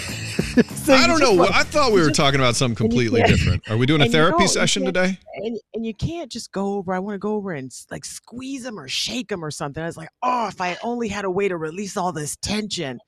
So 0.74 0.94
I 0.94 1.06
don't 1.06 1.20
know. 1.20 1.32
want- 1.34 1.54
I 1.54 1.62
thought 1.62 1.92
we 1.92 2.00
were 2.00 2.08
just- 2.08 2.18
talking 2.20 2.40
about 2.40 2.56
something 2.56 2.74
completely 2.74 3.22
different. 3.22 3.68
Are 3.70 3.76
we 3.76 3.86
doing 3.86 4.00
a 4.02 4.08
therapy 4.08 4.46
session 4.46 4.84
today? 4.84 5.18
and, 5.36 5.58
and 5.74 5.86
you 5.86 5.94
can't 5.94 6.30
just 6.30 6.52
go 6.52 6.74
over. 6.74 6.92
I 6.92 6.98
want 6.98 7.14
to 7.14 7.18
go 7.18 7.34
over 7.34 7.52
and 7.52 7.70
like 7.90 8.04
squeeze 8.04 8.62
them 8.64 8.78
or 8.78 8.88
shake 8.88 9.28
them 9.28 9.44
or 9.44 9.50
something. 9.50 9.82
I 9.82 9.86
was 9.86 9.96
like, 9.96 10.08
oh, 10.22 10.48
if 10.48 10.60
I 10.60 10.76
only 10.82 11.08
had 11.08 11.24
a 11.24 11.30
way 11.30 11.48
to 11.48 11.56
release 11.56 11.96
all 11.96 12.12
this 12.12 12.36
tension, 12.36 12.98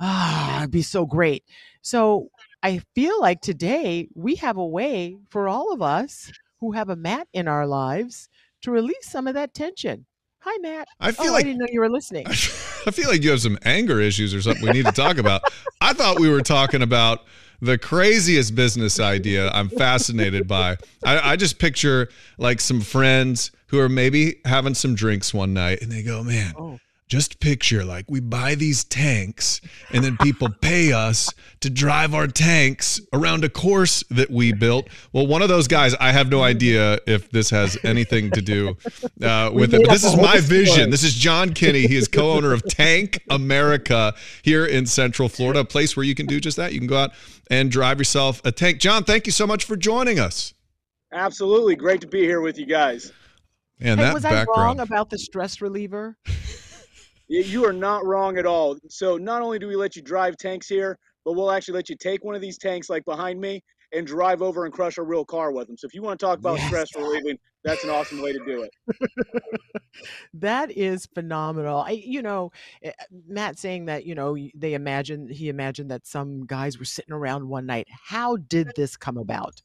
ah, 0.00 0.58
it'd 0.58 0.70
be 0.70 0.82
so 0.82 1.06
great. 1.06 1.44
So 1.82 2.28
I 2.62 2.80
feel 2.94 3.20
like 3.20 3.40
today 3.40 4.08
we 4.14 4.36
have 4.36 4.56
a 4.56 4.66
way 4.66 5.16
for 5.30 5.48
all 5.48 5.72
of 5.72 5.82
us 5.82 6.30
who 6.60 6.72
have 6.72 6.88
a 6.88 6.96
Matt 6.96 7.28
in 7.32 7.48
our 7.48 7.66
lives 7.66 8.28
to 8.62 8.70
release 8.70 9.08
some 9.08 9.26
of 9.26 9.34
that 9.34 9.54
tension. 9.54 10.06
Hi, 10.40 10.56
Matt. 10.60 10.88
I 11.00 11.12
feel 11.12 11.32
oh, 11.32 11.34
I 11.34 11.42
didn't 11.42 11.58
know 11.58 11.66
you 11.70 11.80
were 11.80 11.90
listening. 11.90 12.26
I 12.26 12.32
feel 12.90 13.08
like 13.08 13.22
you 13.22 13.30
have 13.30 13.40
some 13.40 13.58
anger 13.64 14.00
issues 14.00 14.34
or 14.34 14.42
something 14.42 14.64
we 14.64 14.72
need 14.72 14.86
to 14.86 14.92
talk 14.92 15.18
about. 15.18 15.42
I 15.80 15.92
thought 15.92 16.18
we 16.20 16.28
were 16.28 16.42
talking 16.42 16.82
about 16.82 17.24
the 17.60 17.78
craziest 17.78 18.54
business 18.54 19.00
idea 19.00 19.50
I'm 19.50 19.68
fascinated 19.68 20.46
by. 20.46 20.76
I, 21.04 21.32
I 21.32 21.36
just 21.36 21.58
picture 21.58 22.08
like 22.38 22.60
some 22.60 22.80
friends 22.80 23.50
who 23.68 23.80
are 23.80 23.88
maybe 23.88 24.36
having 24.44 24.74
some 24.74 24.94
drinks 24.94 25.32
one 25.32 25.54
night 25.54 25.80
and 25.82 25.90
they 25.90 26.02
go, 26.02 26.22
man, 26.22 26.54
Oh. 26.56 26.78
Just 27.08 27.38
picture 27.38 27.84
like 27.84 28.04
we 28.08 28.18
buy 28.18 28.54
these 28.56 28.82
tanks 28.82 29.60
and 29.92 30.02
then 30.02 30.16
people 30.18 30.48
pay 30.60 30.92
us 30.92 31.32
to 31.60 31.70
drive 31.70 32.14
our 32.14 32.26
tanks 32.26 33.00
around 33.12 33.44
a 33.44 33.48
course 33.48 34.02
that 34.10 34.30
we 34.30 34.52
built. 34.52 34.88
Well, 35.12 35.26
one 35.26 35.40
of 35.40 35.48
those 35.48 35.68
guys, 35.68 35.94
I 35.94 36.10
have 36.12 36.30
no 36.30 36.42
idea 36.42 36.98
if 37.06 37.30
this 37.30 37.50
has 37.50 37.78
anything 37.84 38.30
to 38.32 38.42
do 38.42 38.76
uh, 39.22 39.50
with 39.54 39.72
it. 39.72 39.82
But 39.84 39.92
this 39.92 40.04
is 40.04 40.16
my 40.16 40.40
vision. 40.40 40.90
This 40.90 41.04
is 41.04 41.14
John 41.14 41.52
Kinney. 41.52 41.86
He 41.86 41.96
is 41.96 42.08
co-owner 42.08 42.52
of 42.52 42.64
Tank 42.64 43.22
America 43.30 44.14
here 44.42 44.66
in 44.66 44.86
Central 44.86 45.28
Florida, 45.28 45.60
a 45.60 45.64
place 45.64 45.96
where 45.96 46.04
you 46.04 46.14
can 46.14 46.26
do 46.26 46.40
just 46.40 46.56
that. 46.56 46.72
You 46.72 46.80
can 46.80 46.88
go 46.88 46.98
out 46.98 47.12
and 47.50 47.70
drive 47.70 47.98
yourself 47.98 48.40
a 48.44 48.50
tank. 48.50 48.80
John, 48.80 49.04
thank 49.04 49.26
you 49.26 49.32
so 49.32 49.46
much 49.46 49.64
for 49.64 49.76
joining 49.76 50.18
us. 50.18 50.54
Absolutely. 51.12 51.76
Great 51.76 52.00
to 52.00 52.08
be 52.08 52.20
here 52.22 52.40
with 52.40 52.58
you 52.58 52.66
guys. 52.66 53.12
And 53.80 54.00
Hey, 54.00 54.06
that 54.06 54.14
was 54.14 54.24
I 54.24 54.44
wrong 54.44 54.80
about 54.80 55.10
the 55.10 55.18
stress 55.18 55.60
reliever? 55.60 56.16
You 57.28 57.64
are 57.66 57.72
not 57.72 58.04
wrong 58.04 58.38
at 58.38 58.46
all. 58.46 58.76
So, 58.88 59.16
not 59.16 59.42
only 59.42 59.58
do 59.58 59.66
we 59.66 59.76
let 59.76 59.96
you 59.96 60.02
drive 60.02 60.36
tanks 60.36 60.68
here, 60.68 60.98
but 61.24 61.32
we'll 61.32 61.50
actually 61.50 61.74
let 61.74 61.88
you 61.88 61.96
take 61.96 62.24
one 62.24 62.34
of 62.34 62.40
these 62.40 62.56
tanks, 62.58 62.88
like 62.88 63.04
behind 63.04 63.40
me, 63.40 63.62
and 63.92 64.06
drive 64.06 64.42
over 64.42 64.64
and 64.64 64.72
crush 64.72 64.98
a 64.98 65.02
real 65.02 65.24
car 65.24 65.52
with 65.52 65.66
them. 65.66 65.76
So, 65.76 65.86
if 65.86 65.94
you 65.94 66.02
want 66.02 66.20
to 66.20 66.26
talk 66.26 66.38
about 66.38 66.58
Yes. 66.58 66.66
stress 66.66 66.88
relieving, 66.96 67.36
that's 67.64 67.82
an 67.84 67.90
awesome 67.90 68.22
way 68.22 68.32
to 68.32 68.40
do 68.46 68.62
it. 68.62 68.70
That 70.34 70.70
is 70.70 71.06
phenomenal. 71.06 71.80
I, 71.80 71.92
you 71.92 72.22
know, 72.22 72.52
eh, 72.82 72.92
Matt 73.26 73.58
saying 73.58 73.86
that, 73.86 74.04
you 74.04 74.14
know, 74.14 74.36
they 74.54 74.74
imagined, 74.74 75.30
he 75.30 75.48
imagined 75.48 75.90
that 75.90 76.06
some 76.06 76.44
guys 76.44 76.78
were 76.78 76.84
sitting 76.84 77.14
around 77.14 77.48
one 77.48 77.66
night. 77.66 77.88
How 77.90 78.36
did 78.36 78.68
this 78.76 78.96
come 78.96 79.16
about? 79.16 79.62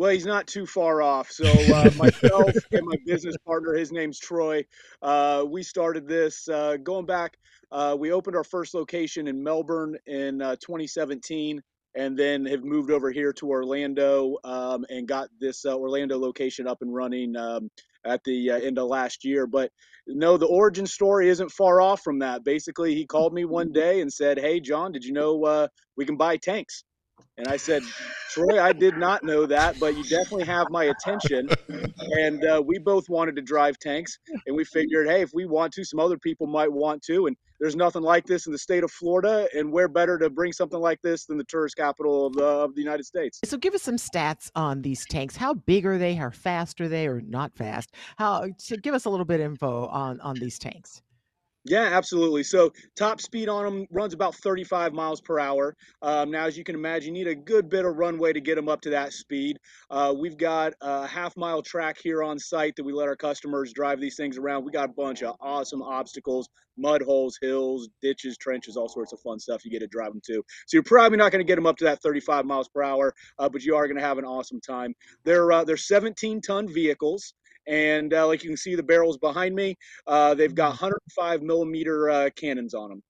Well, 0.00 0.12
he's 0.12 0.24
not 0.24 0.46
too 0.46 0.64
far 0.64 1.02
off. 1.02 1.30
So, 1.30 1.44
uh, 1.44 1.90
myself 1.98 2.54
and 2.72 2.86
my 2.86 2.96
business 3.04 3.36
partner, 3.44 3.74
his 3.74 3.92
name's 3.92 4.18
Troy, 4.18 4.64
uh, 5.02 5.44
we 5.46 5.62
started 5.62 6.08
this 6.08 6.48
uh, 6.48 6.78
going 6.82 7.04
back. 7.04 7.36
Uh, 7.70 7.98
we 8.00 8.10
opened 8.10 8.34
our 8.34 8.42
first 8.42 8.72
location 8.72 9.28
in 9.28 9.42
Melbourne 9.42 9.98
in 10.06 10.40
uh, 10.40 10.56
2017 10.56 11.60
and 11.96 12.18
then 12.18 12.46
have 12.46 12.64
moved 12.64 12.90
over 12.90 13.10
here 13.10 13.34
to 13.34 13.50
Orlando 13.50 14.38
um, 14.42 14.86
and 14.88 15.06
got 15.06 15.28
this 15.38 15.66
uh, 15.66 15.76
Orlando 15.76 16.18
location 16.18 16.66
up 16.66 16.78
and 16.80 16.94
running 16.94 17.36
um, 17.36 17.70
at 18.06 18.24
the 18.24 18.52
uh, 18.52 18.58
end 18.58 18.78
of 18.78 18.88
last 18.88 19.22
year. 19.22 19.46
But 19.46 19.70
no, 20.06 20.38
the 20.38 20.46
origin 20.46 20.86
story 20.86 21.28
isn't 21.28 21.52
far 21.52 21.82
off 21.82 22.00
from 22.00 22.20
that. 22.20 22.42
Basically, 22.42 22.94
he 22.94 23.04
called 23.04 23.34
me 23.34 23.44
one 23.44 23.70
day 23.70 24.00
and 24.00 24.10
said, 24.10 24.38
Hey, 24.38 24.60
John, 24.60 24.92
did 24.92 25.04
you 25.04 25.12
know 25.12 25.44
uh, 25.44 25.68
we 25.94 26.06
can 26.06 26.16
buy 26.16 26.38
tanks? 26.38 26.84
And 27.38 27.48
I 27.48 27.56
said, 27.56 27.82
Troy, 28.30 28.62
I 28.62 28.72
did 28.72 28.96
not 28.96 29.22
know 29.22 29.46
that, 29.46 29.78
but 29.80 29.96
you 29.96 30.04
definitely 30.04 30.44
have 30.44 30.66
my 30.70 30.84
attention. 30.84 31.48
And 32.18 32.44
uh, 32.44 32.62
we 32.64 32.78
both 32.78 33.08
wanted 33.08 33.36
to 33.36 33.42
drive 33.42 33.78
tanks, 33.78 34.18
and 34.46 34.54
we 34.56 34.64
figured, 34.64 35.08
hey, 35.08 35.22
if 35.22 35.30
we 35.32 35.46
want 35.46 35.72
to, 35.74 35.84
some 35.84 36.00
other 36.00 36.18
people 36.18 36.46
might 36.46 36.70
want 36.70 37.02
to. 37.04 37.26
And 37.26 37.36
there's 37.60 37.76
nothing 37.76 38.02
like 38.02 38.24
this 38.26 38.46
in 38.46 38.52
the 38.52 38.58
state 38.58 38.84
of 38.84 38.90
Florida, 38.90 39.48
and 39.54 39.72
where 39.72 39.88
better 39.88 40.18
to 40.18 40.30
bring 40.30 40.52
something 40.52 40.80
like 40.80 41.00
this 41.02 41.26
than 41.26 41.38
the 41.38 41.44
tourist 41.44 41.76
capital 41.76 42.26
of 42.26 42.34
the, 42.34 42.44
of 42.44 42.74
the 42.74 42.80
United 42.80 43.04
States? 43.04 43.40
So 43.44 43.56
give 43.56 43.74
us 43.74 43.82
some 43.82 43.96
stats 43.96 44.50
on 44.54 44.82
these 44.82 45.04
tanks. 45.06 45.36
How 45.36 45.54
big 45.54 45.84
are 45.86 45.98
they? 45.98 46.14
How 46.14 46.30
fast 46.30 46.80
are 46.80 46.88
they 46.88 47.06
or 47.06 47.20
not 47.20 47.54
fast? 47.54 47.94
How 48.16 48.46
give 48.82 48.94
us 48.94 49.04
a 49.04 49.10
little 49.10 49.26
bit 49.26 49.40
of 49.40 49.46
info 49.46 49.86
on 49.86 50.20
on 50.20 50.36
these 50.36 50.58
tanks. 50.58 51.02
Yeah, 51.64 51.90
absolutely. 51.92 52.42
So 52.42 52.72
top 52.96 53.20
speed 53.20 53.48
on 53.48 53.64
them 53.64 53.86
runs 53.90 54.14
about 54.14 54.34
35 54.36 54.94
miles 54.94 55.20
per 55.20 55.38
hour. 55.38 55.76
Um, 56.00 56.30
now, 56.30 56.46
as 56.46 56.56
you 56.56 56.64
can 56.64 56.74
imagine, 56.74 57.14
you 57.14 57.24
need 57.24 57.30
a 57.30 57.34
good 57.34 57.68
bit 57.68 57.84
of 57.84 57.96
runway 57.96 58.32
to 58.32 58.40
get 58.40 58.54
them 58.54 58.68
up 58.68 58.80
to 58.82 58.90
that 58.90 59.12
speed. 59.12 59.58
Uh, 59.90 60.14
we've 60.18 60.38
got 60.38 60.72
a 60.80 61.06
half 61.06 61.36
mile 61.36 61.60
track 61.60 61.98
here 62.02 62.22
on 62.22 62.38
site 62.38 62.76
that 62.76 62.84
we 62.84 62.94
let 62.94 63.08
our 63.08 63.16
customers 63.16 63.74
drive 63.74 64.00
these 64.00 64.16
things 64.16 64.38
around. 64.38 64.64
We 64.64 64.72
got 64.72 64.88
a 64.88 64.92
bunch 64.92 65.22
of 65.22 65.36
awesome 65.38 65.82
obstacles, 65.82 66.48
mud 66.78 67.02
holes, 67.02 67.38
hills, 67.42 67.90
ditches, 68.00 68.38
trenches, 68.38 68.78
all 68.78 68.88
sorts 68.88 69.12
of 69.12 69.20
fun 69.20 69.38
stuff 69.38 69.62
you 69.62 69.70
get 69.70 69.80
to 69.80 69.86
drive 69.86 70.12
them 70.12 70.22
to. 70.28 70.42
So 70.66 70.76
you're 70.76 70.82
probably 70.82 71.18
not 71.18 71.30
going 71.30 71.44
to 71.44 71.46
get 71.48 71.56
them 71.56 71.66
up 71.66 71.76
to 71.78 71.84
that 71.84 72.00
35 72.00 72.46
miles 72.46 72.68
per 72.68 72.82
hour, 72.82 73.12
uh, 73.38 73.50
but 73.50 73.62
you 73.64 73.76
are 73.76 73.86
going 73.86 73.98
to 73.98 74.02
have 74.02 74.16
an 74.16 74.24
awesome 74.24 74.62
time. 74.62 74.94
They're 75.24 75.52
uh, 75.52 75.64
they're 75.64 75.76
17 75.76 76.40
ton 76.40 76.72
vehicles. 76.72 77.34
And 77.66 78.12
uh, 78.14 78.26
like 78.26 78.42
you 78.42 78.50
can 78.50 78.56
see 78.56 78.74
the 78.74 78.82
barrels 78.82 79.18
behind 79.18 79.54
me, 79.54 79.76
uh, 80.06 80.34
they've 80.34 80.54
got 80.54 80.70
105 80.70 81.42
millimeter 81.42 82.10
uh, 82.10 82.30
cannons 82.36 82.74
on 82.74 82.90
them. 82.90 83.02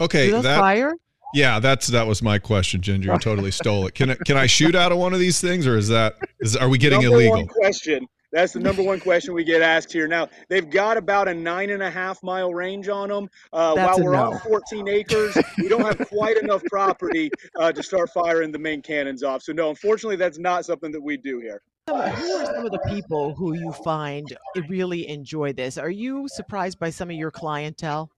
Okay, 0.00 0.30
Do 0.30 0.42
that 0.42 0.58
fire? 0.58 0.94
yeah, 1.34 1.58
that's 1.58 1.88
that 1.88 2.06
was 2.06 2.22
my 2.22 2.38
question, 2.38 2.80
Ginger. 2.80 3.12
You 3.12 3.18
totally 3.18 3.50
stole 3.50 3.86
it. 3.86 3.94
Can 3.94 4.10
I, 4.10 4.14
can 4.24 4.36
I 4.36 4.46
shoot 4.46 4.74
out 4.74 4.92
of 4.92 4.98
one 4.98 5.12
of 5.12 5.18
these 5.18 5.40
things, 5.40 5.66
or 5.66 5.76
is 5.76 5.88
that 5.88 6.16
is 6.40 6.56
are 6.56 6.68
we 6.68 6.78
getting 6.78 7.02
number 7.02 7.16
illegal? 7.16 7.38
One 7.38 7.48
question. 7.48 8.06
That's 8.30 8.52
the 8.52 8.60
number 8.60 8.82
one 8.82 9.00
question 9.00 9.32
we 9.32 9.42
get 9.42 9.62
asked 9.62 9.90
here. 9.90 10.06
Now 10.06 10.28
they've 10.48 10.68
got 10.68 10.96
about 10.96 11.28
a 11.28 11.34
nine 11.34 11.70
and 11.70 11.82
a 11.82 11.90
half 11.90 12.22
mile 12.22 12.52
range 12.52 12.88
on 12.88 13.08
them. 13.08 13.28
Uh, 13.52 13.74
while 13.74 14.02
we're 14.02 14.12
no. 14.12 14.32
on 14.32 14.38
14 14.40 14.86
acres, 14.86 15.36
we 15.56 15.68
don't 15.68 15.80
have 15.80 16.06
quite 16.08 16.36
enough 16.36 16.62
property 16.64 17.30
uh, 17.58 17.72
to 17.72 17.82
start 17.82 18.10
firing 18.10 18.52
the 18.52 18.58
main 18.58 18.82
cannons 18.82 19.22
off. 19.22 19.42
So 19.42 19.52
no, 19.52 19.70
unfortunately, 19.70 20.16
that's 20.16 20.38
not 20.38 20.66
something 20.66 20.92
that 20.92 21.00
we 21.00 21.16
do 21.16 21.38
here. 21.38 21.62
Some- 21.88 22.00
Who 22.10 22.32
are 22.32 22.44
some 22.44 22.66
of 22.66 22.72
the 22.72 22.80
people 22.88 23.34
who 23.34 23.54
you 23.54 23.72
find 23.72 24.36
really 24.68 25.08
enjoy 25.08 25.54
this? 25.54 25.78
Are 25.78 25.90
you 25.90 26.28
surprised 26.28 26.78
by 26.78 26.90
some 26.90 27.08
of 27.08 27.16
your 27.16 27.30
clientele? 27.30 28.10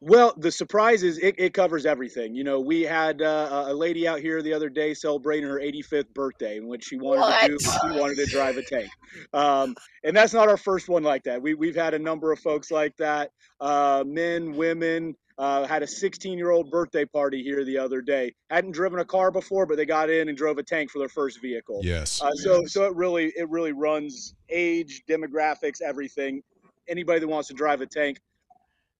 Well, 0.00 0.34
the 0.36 0.52
surprise 0.52 1.02
is 1.02 1.16
it, 1.16 1.34
it 1.38 1.54
covers 1.54 1.86
everything. 1.86 2.34
You 2.34 2.44
know, 2.44 2.60
we 2.60 2.82
had 2.82 3.22
uh, 3.22 3.64
a 3.68 3.72
lady 3.72 4.06
out 4.06 4.20
here 4.20 4.42
the 4.42 4.52
other 4.52 4.68
day 4.68 4.92
celebrating 4.92 5.48
her 5.48 5.58
85th 5.58 6.12
birthday, 6.12 6.58
in 6.58 6.66
which 6.66 6.84
she 6.84 6.98
wanted 6.98 7.40
to 7.40 7.48
do, 7.48 7.58
she 7.58 7.98
wanted 7.98 8.16
to 8.18 8.26
drive 8.26 8.58
a 8.58 8.62
tank. 8.62 8.90
Um, 9.32 9.74
and 10.02 10.14
that's 10.14 10.34
not 10.34 10.48
our 10.50 10.58
first 10.58 10.90
one 10.90 11.04
like 11.04 11.22
that. 11.22 11.40
We, 11.40 11.54
we've 11.54 11.74
had 11.74 11.94
a 11.94 11.98
number 11.98 12.32
of 12.32 12.38
folks 12.38 12.70
like 12.70 12.94
that, 12.98 13.30
uh, 13.62 14.04
men, 14.06 14.52
women. 14.52 15.16
Uh, 15.36 15.66
had 15.66 15.82
a 15.82 15.86
16 15.86 16.38
year 16.38 16.50
old 16.50 16.70
birthday 16.70 17.04
party 17.04 17.42
here 17.42 17.64
the 17.64 17.76
other 17.76 18.00
day. 18.00 18.32
Hadn't 18.50 18.70
driven 18.70 19.00
a 19.00 19.04
car 19.04 19.32
before, 19.32 19.66
but 19.66 19.76
they 19.76 19.84
got 19.84 20.08
in 20.08 20.28
and 20.28 20.38
drove 20.38 20.58
a 20.58 20.62
tank 20.62 20.90
for 20.90 21.00
their 21.00 21.08
first 21.08 21.40
vehicle. 21.42 21.80
Yes. 21.82 22.22
Uh, 22.22 22.30
so 22.34 22.64
so 22.66 22.84
it 22.84 22.94
really 22.94 23.32
it 23.36 23.48
really 23.50 23.72
runs 23.72 24.34
age, 24.48 25.02
demographics, 25.10 25.82
everything. 25.82 26.40
Anybody 26.86 27.18
that 27.18 27.26
wants 27.26 27.48
to 27.48 27.54
drive 27.54 27.80
a 27.80 27.86
tank, 27.86 28.20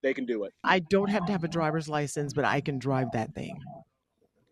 they 0.02 0.12
can 0.12 0.26
do 0.26 0.42
it. 0.42 0.52
I 0.64 0.80
don't 0.80 1.08
have 1.08 1.24
to 1.26 1.32
have 1.32 1.44
a 1.44 1.48
driver's 1.48 1.88
license, 1.88 2.32
but 2.32 2.44
I 2.44 2.60
can 2.60 2.78
drive 2.80 3.12
that 3.12 3.32
thing. 3.34 3.56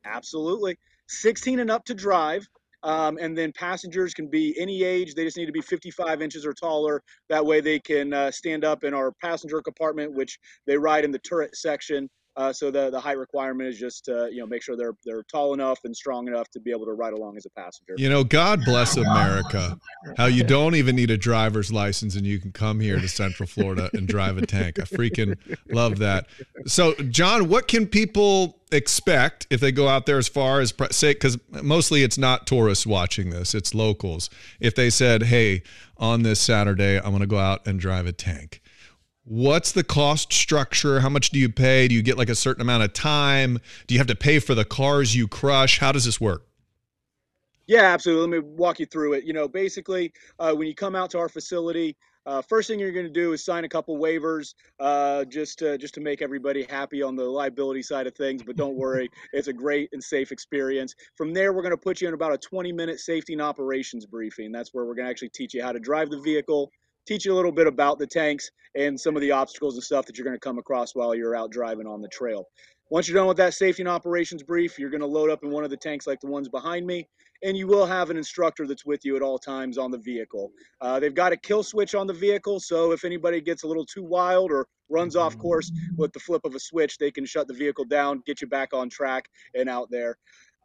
Absolutely. 0.04 0.78
16 1.08 1.58
and 1.60 1.70
up 1.70 1.84
to 1.86 1.94
drive. 1.94 2.46
Um, 2.84 3.18
and 3.20 3.36
then 3.36 3.52
passengers 3.52 4.14
can 4.14 4.26
be 4.26 4.58
any 4.58 4.82
age. 4.82 5.14
They 5.14 5.24
just 5.24 5.36
need 5.36 5.46
to 5.46 5.52
be 5.52 5.60
55 5.60 6.20
inches 6.20 6.44
or 6.44 6.52
taller. 6.52 7.02
That 7.28 7.44
way 7.44 7.60
they 7.60 7.78
can 7.78 8.12
uh, 8.12 8.30
stand 8.30 8.64
up 8.64 8.84
in 8.84 8.94
our 8.94 9.12
passenger 9.20 9.60
compartment, 9.62 10.12
which 10.12 10.38
they 10.66 10.76
ride 10.76 11.04
in 11.04 11.12
the 11.12 11.18
turret 11.20 11.56
section. 11.56 12.08
Uh, 12.34 12.52
so 12.52 12.70
the, 12.70 12.90
the 12.90 13.00
height 13.00 13.18
requirement 13.18 13.68
is 13.68 13.78
just 13.78 14.06
to 14.06 14.28
you 14.32 14.38
know 14.38 14.46
make 14.46 14.62
sure 14.62 14.76
they're 14.76 14.94
they're 15.04 15.22
tall 15.24 15.52
enough 15.52 15.80
and 15.84 15.94
strong 15.94 16.28
enough 16.28 16.48
to 16.50 16.60
be 16.60 16.70
able 16.70 16.86
to 16.86 16.92
ride 16.92 17.12
along 17.12 17.36
as 17.36 17.44
a 17.44 17.50
passenger. 17.50 17.94
You 17.98 18.08
know, 18.08 18.24
God 18.24 18.60
bless 18.64 18.96
America. 18.96 19.78
How 20.16 20.26
you 20.26 20.42
don't 20.42 20.74
even 20.74 20.96
need 20.96 21.10
a 21.10 21.18
driver's 21.18 21.70
license 21.70 22.16
and 22.16 22.26
you 22.26 22.38
can 22.38 22.52
come 22.52 22.80
here 22.80 22.98
to 22.98 23.08
Central 23.08 23.46
Florida 23.46 23.90
and 23.92 24.08
drive 24.08 24.38
a 24.38 24.46
tank. 24.46 24.78
I 24.78 24.82
freaking 24.82 25.36
love 25.70 25.98
that. 25.98 26.26
So, 26.66 26.94
John, 26.94 27.48
what 27.48 27.68
can 27.68 27.86
people 27.86 28.62
expect 28.72 29.46
if 29.50 29.60
they 29.60 29.70
go 29.70 29.86
out 29.88 30.06
there 30.06 30.16
as 30.18 30.28
far 30.28 30.60
as 30.60 30.72
say 30.90 31.12
because 31.12 31.38
mostly 31.50 32.02
it's 32.02 32.16
not 32.16 32.46
tourists 32.46 32.86
watching 32.86 33.28
this, 33.28 33.54
it's 33.54 33.74
locals. 33.74 34.30
If 34.58 34.74
they 34.74 34.88
said, 34.88 35.24
"Hey, 35.24 35.62
on 35.98 36.22
this 36.22 36.40
Saturday, 36.40 36.96
I'm 36.96 37.10
going 37.10 37.20
to 37.20 37.26
go 37.26 37.38
out 37.38 37.66
and 37.66 37.78
drive 37.78 38.06
a 38.06 38.12
tank." 38.12 38.61
What's 39.24 39.70
the 39.70 39.84
cost 39.84 40.32
structure? 40.32 40.98
How 40.98 41.08
much 41.08 41.30
do 41.30 41.38
you 41.38 41.48
pay? 41.48 41.86
Do 41.86 41.94
you 41.94 42.02
get 42.02 42.18
like 42.18 42.28
a 42.28 42.34
certain 42.34 42.60
amount 42.60 42.82
of 42.82 42.92
time? 42.92 43.60
Do 43.86 43.94
you 43.94 44.00
have 44.00 44.08
to 44.08 44.16
pay 44.16 44.40
for 44.40 44.56
the 44.56 44.64
cars 44.64 45.14
you 45.14 45.28
crush? 45.28 45.78
How 45.78 45.92
does 45.92 46.04
this 46.04 46.20
work? 46.20 46.44
Yeah, 47.68 47.82
absolutely. 47.82 48.38
Let 48.38 48.44
me 48.44 48.50
walk 48.56 48.80
you 48.80 48.86
through 48.86 49.12
it. 49.12 49.24
You 49.24 49.32
know, 49.32 49.46
basically, 49.46 50.12
uh, 50.40 50.52
when 50.54 50.66
you 50.66 50.74
come 50.74 50.96
out 50.96 51.10
to 51.10 51.18
our 51.18 51.28
facility, 51.28 51.96
uh, 52.26 52.42
first 52.42 52.68
thing 52.68 52.80
you're 52.80 52.92
going 52.92 53.06
to 53.06 53.12
do 53.12 53.32
is 53.32 53.44
sign 53.44 53.64
a 53.64 53.68
couple 53.68 53.96
waivers, 53.96 54.54
uh, 54.80 55.24
just 55.26 55.58
to, 55.60 55.78
just 55.78 55.94
to 55.94 56.00
make 56.00 56.20
everybody 56.20 56.64
happy 56.64 57.00
on 57.00 57.14
the 57.14 57.24
liability 57.24 57.82
side 57.82 58.08
of 58.08 58.14
things. 58.16 58.42
But 58.42 58.56
don't 58.56 58.74
worry, 58.74 59.08
it's 59.32 59.46
a 59.46 59.52
great 59.52 59.88
and 59.92 60.02
safe 60.02 60.32
experience. 60.32 60.96
From 61.16 61.32
there, 61.32 61.52
we're 61.52 61.62
going 61.62 61.70
to 61.70 61.76
put 61.76 62.00
you 62.00 62.08
in 62.08 62.14
about 62.14 62.32
a 62.32 62.38
20 62.38 62.72
minute 62.72 62.98
safety 62.98 63.32
and 63.34 63.42
operations 63.42 64.04
briefing. 64.04 64.50
That's 64.50 64.74
where 64.74 64.84
we're 64.84 64.94
going 64.94 65.06
to 65.06 65.10
actually 65.10 65.30
teach 65.30 65.54
you 65.54 65.62
how 65.62 65.70
to 65.70 65.80
drive 65.80 66.10
the 66.10 66.20
vehicle, 66.20 66.72
teach 67.06 67.24
you 67.24 67.32
a 67.32 67.36
little 67.36 67.52
bit 67.52 67.66
about 67.66 67.98
the 67.98 68.06
tanks 68.06 68.50
and 68.74 68.98
some 68.98 69.16
of 69.16 69.22
the 69.22 69.30
obstacles 69.30 69.74
and 69.74 69.82
stuff 69.82 70.06
that 70.06 70.16
you're 70.16 70.24
going 70.24 70.36
to 70.36 70.40
come 70.40 70.58
across 70.58 70.94
while 70.94 71.14
you're 71.14 71.36
out 71.36 71.50
driving 71.50 71.86
on 71.86 72.00
the 72.00 72.08
trail. 72.08 72.46
Once 72.90 73.08
you're 73.08 73.16
done 73.16 73.26
with 73.26 73.38
that 73.38 73.54
safety 73.54 73.80
and 73.80 73.88
operations 73.88 74.42
brief, 74.42 74.78
you're 74.78 74.90
going 74.90 75.00
to 75.00 75.06
load 75.06 75.30
up 75.30 75.42
in 75.42 75.50
one 75.50 75.64
of 75.64 75.70
the 75.70 75.76
tanks 75.76 76.06
like 76.06 76.20
the 76.20 76.26
ones 76.26 76.48
behind 76.48 76.86
me, 76.86 77.08
and 77.42 77.56
you 77.56 77.66
will 77.66 77.86
have 77.86 78.10
an 78.10 78.18
instructor 78.18 78.66
that's 78.66 78.84
with 78.84 79.02
you 79.02 79.16
at 79.16 79.22
all 79.22 79.38
times 79.38 79.78
on 79.78 79.90
the 79.90 79.96
vehicle. 79.96 80.52
Uh, 80.82 81.00
they've 81.00 81.14
got 81.14 81.32
a 81.32 81.36
kill 81.36 81.62
switch 81.62 81.94
on 81.94 82.06
the 82.06 82.12
vehicle, 82.12 82.60
so 82.60 82.92
if 82.92 83.04
anybody 83.04 83.40
gets 83.40 83.62
a 83.62 83.66
little 83.66 83.86
too 83.86 84.02
wild 84.02 84.52
or 84.52 84.66
runs 84.90 85.16
off 85.16 85.38
course 85.38 85.72
with 85.96 86.12
the 86.12 86.20
flip 86.20 86.42
of 86.44 86.54
a 86.54 86.60
switch, 86.60 86.98
they 86.98 87.10
can 87.10 87.24
shut 87.24 87.48
the 87.48 87.54
vehicle 87.54 87.86
down, 87.86 88.22
get 88.26 88.42
you 88.42 88.46
back 88.46 88.74
on 88.74 88.90
track 88.90 89.24
and 89.54 89.70
out 89.70 89.90
there. 89.90 90.18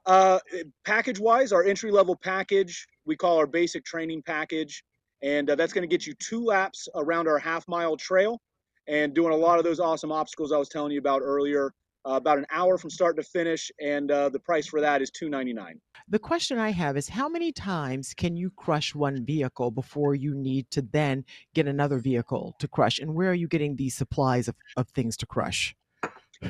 Uh, 0.06 0.40
package 0.86 1.20
wise, 1.20 1.54
our 1.54 1.64
entry 1.64 1.92
level 1.92 2.16
package, 2.16 2.88
we 3.06 3.16
call 3.16 3.38
our 3.38 3.48
basic 3.48 3.86
training 3.86 4.22
package 4.22 4.84
and 5.22 5.50
uh, 5.50 5.56
that's 5.56 5.74
going 5.74 5.88
to 5.88 5.88
get 5.88 6.06
you 6.08 6.14
two 6.16 6.44
laps 6.44 6.88
around 6.96 7.28
our 7.28 7.40
half 7.40 7.68
mile 7.68 7.98
trail 7.98 8.40
and 8.88 9.14
doing 9.14 9.34
a 9.34 9.38
lot 9.38 9.58
of 9.58 9.64
those 9.66 9.80
awesome 9.80 10.12
obstacles 10.12 10.52
I 10.52 10.58
was 10.58 10.70
telling 10.70 10.92
you 10.92 11.00
about 11.00 11.22
earlier. 11.24 11.74
Uh, 12.06 12.12
about 12.12 12.38
an 12.38 12.46
hour 12.52 12.78
from 12.78 12.90
start 12.90 13.18
to 13.18 13.24
finish, 13.24 13.70
and 13.82 14.12
uh, 14.12 14.30
the 14.30 14.40
price 14.40 14.66
for 14.66 14.80
that 14.80 15.02
is 15.02 15.12
two 15.12 15.28
ninety 15.28 15.52
nine. 15.52 15.78
The 16.08 16.20
question 16.20 16.58
I 16.58 16.70
have 16.70 16.96
is 16.96 17.10
how 17.10 17.28
many 17.28 17.52
times 17.52 18.14
can 18.14 18.38
you 18.38 18.50
crush 18.56 18.96
one 18.96 19.26
vehicle 19.26 19.72
before 19.72 20.16
you 20.16 20.34
need 20.34 20.72
to 20.72 20.82
then 20.82 21.26
get 21.54 21.68
another 21.68 22.00
vehicle 22.00 22.56
to 22.60 22.68
crush? 22.70 23.00
And 23.00 23.14
where 23.14 23.30
are 23.32 23.34
you 23.34 23.50
getting 23.50 23.76
these 23.76 23.94
supplies 23.94 24.48
of, 24.48 24.56
of 24.78 24.88
things 24.90 25.18
to 25.18 25.26
crush? 25.26 25.76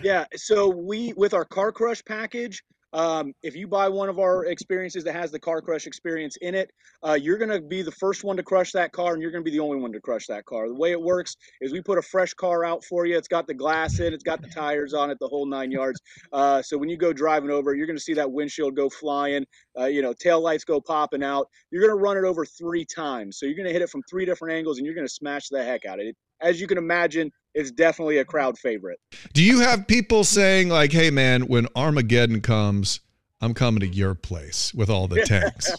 Yeah, 0.04 0.26
so 0.36 0.68
we 0.68 1.14
with 1.14 1.34
our 1.34 1.46
car 1.46 1.72
crush 1.72 2.06
package, 2.06 2.62
um, 2.94 3.34
if 3.44 3.56
you 3.56 3.68
buy 3.68 3.90
one 3.90 4.10
of 4.10 4.20
our 4.20 4.46
experiences 4.46 5.04
that 5.04 5.14
has 5.14 5.32
the 5.32 5.40
car 5.40 5.62
crush 5.62 5.88
experience 5.88 6.38
in 6.38 6.56
it, 6.56 6.72
uh, 7.06 7.14
you're 7.14 7.38
going 7.38 7.50
to 7.50 7.62
be 7.62 7.82
the 7.82 7.92
first 7.92 8.24
one 8.24 8.38
to 8.38 8.44
crush 8.44 8.72
that 8.72 8.92
car 8.92 9.14
and 9.14 9.22
you're 9.22 9.32
going 9.32 9.44
to 9.44 9.50
be 9.50 9.56
the 9.56 9.64
only 9.64 9.78
one 9.78 9.92
to 9.92 10.00
crush 10.00 10.28
that 10.28 10.46
car. 10.46 10.68
The 10.68 10.76
way 10.76 10.92
it 10.92 11.02
works 11.02 11.36
is 11.62 11.72
we 11.72 11.82
put 11.82 11.98
a 11.98 12.02
fresh 12.02 12.34
car 12.34 12.64
out 12.64 12.84
for 12.84 13.06
you. 13.06 13.18
It's 13.18 13.28
got 13.28 13.48
the 13.48 13.54
glass 13.54 14.00
in, 14.00 14.14
it's 14.14 14.24
got 14.24 14.42
the 14.42 14.48
tires 14.48 14.94
on 14.94 15.10
it, 15.10 15.18
the 15.20 15.28
whole 15.28 15.46
nine 15.46 15.72
yards. 15.72 16.00
Uh, 16.32 16.62
so 16.62 16.78
when 16.78 16.90
you 16.90 16.98
go 16.98 17.12
driving 17.12 17.52
over, 17.52 17.76
you're 17.76 17.88
going 17.88 17.98
to 17.98 18.04
see 18.04 18.14
that 18.14 18.32
windshield 18.32 18.76
go 18.76 18.90
flying, 18.90 19.46
uh, 19.78 19.86
you 19.86 20.02
know, 20.02 20.14
tail 20.14 20.42
lights 20.42 20.64
go 20.64 20.80
popping 20.80 21.24
out. 21.24 21.48
You're 21.72 21.82
going 21.82 21.96
to 21.98 22.02
run 22.02 22.18
it 22.18 22.24
over 22.24 22.46
three 22.46 22.86
times. 22.86 23.38
So 23.38 23.46
you're 23.46 23.56
going 23.56 23.68
to 23.68 23.74
hit 23.74 23.82
it 23.82 23.90
from 23.90 24.02
three 24.10 24.26
different 24.26 24.56
angles 24.56 24.78
and 24.78 24.86
you're 24.86 24.96
going 24.96 25.08
to 25.08 25.14
smash 25.14 25.50
the 25.50 25.64
heck 25.64 25.86
out 25.86 26.00
of 26.00 26.06
it. 26.06 26.16
As 26.42 26.62
you 26.62 26.68
can 26.68 26.78
imagine, 26.78 27.32
it's 27.54 27.72
definitely 27.72 28.20
a 28.20 28.26
crowd 28.26 28.58
favorite. 28.58 29.00
Do 29.34 29.44
you 29.44 29.60
have 29.60 29.88
people 29.88 30.24
saying 30.24 30.70
like, 30.70 30.92
"Hey, 30.92 31.10
man, 31.10 31.48
when 31.48 31.68
Armageddon 31.76 32.42
comes, 32.42 33.00
I'm 33.42 33.54
coming 33.54 33.80
to 33.80 33.88
your 33.88 34.14
place 34.14 34.74
with 34.74 34.90
all 34.90 35.08
the 35.08 35.22
tanks"? 35.26 35.72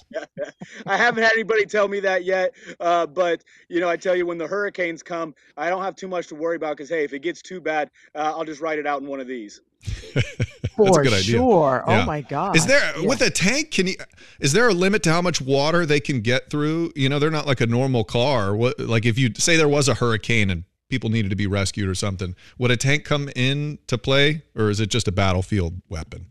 I 0.87 0.97
haven't 0.97 1.23
had 1.23 1.33
anybody 1.33 1.67
tell 1.67 1.87
me 1.87 2.01
that 2.01 2.25
yet, 2.25 2.53
uh, 2.81 3.07
but 3.07 3.45
you 3.69 3.81
know, 3.81 3.89
I 3.89 3.97
tell 3.97 4.17
you, 4.17 4.27
when 4.27 4.39
the 4.39 4.47
hurricanes 4.47 5.03
come, 5.03 5.35
I 5.57 5.71
don't 5.71 5.83
have 5.83 5.95
too 5.95 6.09
much 6.09 6.27
to 6.29 6.35
worry 6.35 6.57
about 6.57 6.77
because 6.77 6.91
hey, 6.91 7.05
if 7.05 7.13
it 7.13 7.23
gets 7.23 7.43
too 7.43 7.61
bad, 7.61 7.91
uh, 8.15 8.33
I'll 8.37 8.45
just 8.45 8.61
write 8.61 8.79
it 8.79 8.87
out 8.87 9.01
in 9.01 9.07
one 9.07 9.21
of 9.21 9.29
these. 9.29 9.61
For 10.77 11.05
sure. 11.05 11.85
Oh 11.87 12.05
my 12.05 12.21
god. 12.21 12.57
Is 12.57 12.67
there 12.67 12.99
yeah. 12.99 13.07
with 13.07 13.21
a 13.21 13.31
tank? 13.31 13.71
Can 13.71 13.89
you? 13.89 13.95
Is 14.41 14.53
there 14.53 14.69
a 14.69 14.73
limit 14.73 15.03
to 15.05 15.13
how 15.13 15.23
much 15.23 15.41
water 15.41 15.87
they 15.87 16.01
can 16.01 16.21
get 16.21 16.51
through? 16.51 16.93
You 16.95 17.09
know, 17.09 17.19
they're 17.19 17.31
not 17.31 17.47
like 17.47 17.61
a 17.61 17.67
normal 17.67 18.05
car. 18.05 18.55
What 18.55 18.79
like 18.79 19.07
if 19.07 19.19
you 19.19 19.31
say 19.37 19.57
there 19.57 19.69
was 19.69 19.89
a 19.89 19.95
hurricane 19.95 20.51
and 20.51 20.65
people 20.89 21.11
needed 21.11 21.29
to 21.31 21.37
be 21.37 21.47
rescued 21.47 21.89
or 21.89 21.95
something. 21.95 22.35
Would 22.59 22.71
a 22.71 22.77
tank 22.77 23.05
come 23.05 23.29
in 23.37 23.79
to 23.87 23.99
play, 23.99 24.43
or 24.55 24.71
is 24.71 24.81
it 24.81 24.89
just 24.89 25.09
a 25.09 25.13
battlefield 25.13 25.81
weapon? 25.89 26.27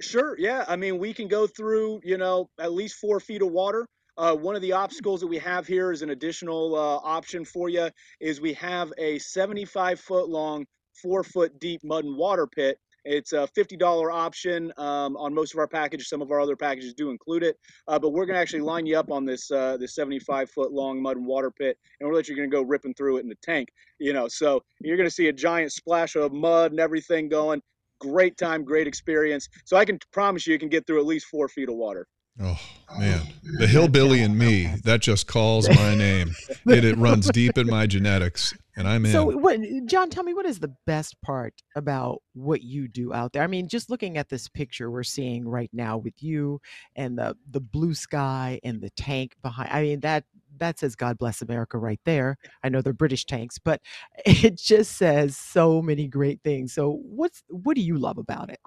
Sure. 0.00 0.36
Yeah. 0.38 0.64
I 0.68 0.76
mean, 0.76 0.98
we 0.98 1.14
can 1.14 1.26
go 1.26 1.46
through, 1.46 2.00
you 2.04 2.18
know, 2.18 2.50
at 2.58 2.72
least 2.72 2.96
four 2.96 3.18
feet 3.18 3.42
of 3.42 3.50
water. 3.50 3.86
Uh, 4.18 4.34
one 4.34 4.56
of 4.56 4.62
the 4.62 4.72
obstacles 4.72 5.20
that 5.20 5.26
we 5.26 5.38
have 5.38 5.66
here 5.66 5.92
is 5.92 6.02
an 6.02 6.10
additional 6.10 6.74
uh, 6.74 6.96
option 7.02 7.44
for 7.44 7.68
you 7.68 7.90
is 8.20 8.40
we 8.40 8.52
have 8.54 8.92
a 8.98 9.18
75 9.18 10.00
foot 10.00 10.28
long, 10.28 10.64
four 11.02 11.22
foot 11.22 11.58
deep 11.60 11.82
mud 11.84 12.04
and 12.04 12.16
water 12.16 12.46
pit 12.46 12.78
it's 13.06 13.32
a 13.32 13.48
$50 13.56 14.12
option 14.12 14.72
um, 14.76 15.16
on 15.16 15.32
most 15.32 15.54
of 15.54 15.60
our 15.60 15.68
packages. 15.68 16.08
Some 16.08 16.20
of 16.20 16.32
our 16.32 16.40
other 16.40 16.56
packages 16.56 16.92
do 16.92 17.10
include 17.10 17.44
it, 17.44 17.56
uh, 17.86 17.98
but 17.98 18.10
we're 18.10 18.26
going 18.26 18.34
to 18.34 18.40
actually 18.40 18.62
line 18.62 18.84
you 18.84 18.98
up 18.98 19.12
on 19.12 19.24
this 19.24 19.50
uh, 19.50 19.76
this 19.76 19.94
75 19.94 20.50
foot 20.50 20.72
long 20.72 21.00
mud 21.00 21.16
and 21.16 21.24
water 21.24 21.50
pit, 21.50 21.78
and 22.00 22.08
we're 22.08 22.20
you 22.20 22.34
going 22.34 22.50
to 22.50 22.54
go 22.54 22.62
ripping 22.62 22.94
through 22.94 23.18
it 23.18 23.20
in 23.20 23.28
the 23.28 23.36
tank. 23.42 23.68
You 24.00 24.12
know, 24.12 24.26
so 24.26 24.62
you're 24.80 24.96
going 24.96 25.08
to 25.08 25.14
see 25.14 25.28
a 25.28 25.32
giant 25.32 25.72
splash 25.72 26.16
of 26.16 26.32
mud 26.32 26.72
and 26.72 26.80
everything 26.80 27.28
going. 27.28 27.62
Great 28.00 28.36
time, 28.36 28.64
great 28.64 28.88
experience. 28.88 29.48
So 29.64 29.76
I 29.76 29.84
can 29.84 29.98
promise 30.12 30.46
you, 30.46 30.52
you 30.52 30.58
can 30.58 30.68
get 30.68 30.86
through 30.86 31.00
at 31.00 31.06
least 31.06 31.26
four 31.26 31.48
feet 31.48 31.68
of 31.68 31.76
water. 31.76 32.08
Oh 32.42 32.58
man, 32.98 33.22
the 33.58 33.66
hillbilly 33.66 34.20
in 34.20 34.36
me 34.36 34.74
that 34.84 35.00
just 35.00 35.26
calls 35.26 35.68
my 35.68 35.94
name. 35.94 36.34
It, 36.66 36.84
it 36.84 36.98
runs 36.98 37.30
deep 37.30 37.56
in 37.56 37.68
my 37.68 37.86
genetics, 37.86 38.52
and 38.76 38.86
I'm 38.86 39.06
in. 39.06 39.12
So, 39.12 39.24
what, 39.24 39.58
John, 39.86 40.10
tell 40.10 40.22
me 40.22 40.34
what 40.34 40.46
is 40.46 40.60
the 40.60 40.74
best 40.86 41.20
part 41.22 41.54
about 41.74 42.22
what 42.34 42.62
you 42.62 42.88
do 42.88 43.12
out 43.12 43.32
there? 43.32 43.42
I 43.42 43.46
mean, 43.46 43.68
just 43.68 43.88
looking 43.88 44.18
at 44.18 44.28
this 44.28 44.48
picture 44.48 44.90
we're 44.90 45.02
seeing 45.02 45.48
right 45.48 45.70
now 45.72 45.96
with 45.96 46.22
you 46.22 46.60
and 46.94 47.18
the 47.18 47.36
the 47.50 47.60
blue 47.60 47.94
sky 47.94 48.60
and 48.62 48.80
the 48.80 48.90
tank 48.90 49.34
behind. 49.42 49.70
I 49.72 49.82
mean, 49.82 50.00
that 50.00 50.24
that 50.58 50.78
says 50.78 50.94
God 50.94 51.18
bless 51.18 51.42
America 51.42 51.78
right 51.78 52.00
there. 52.04 52.36
I 52.62 52.68
know 52.68 52.82
they're 52.82 52.92
British 52.92 53.24
tanks, 53.24 53.58
but 53.58 53.80
it 54.26 54.58
just 54.58 54.96
says 54.96 55.36
so 55.36 55.80
many 55.80 56.06
great 56.06 56.40
things. 56.44 56.74
So, 56.74 57.00
what's 57.02 57.42
what 57.48 57.76
do 57.76 57.82
you 57.82 57.96
love 57.96 58.18
about 58.18 58.50
it? 58.50 58.60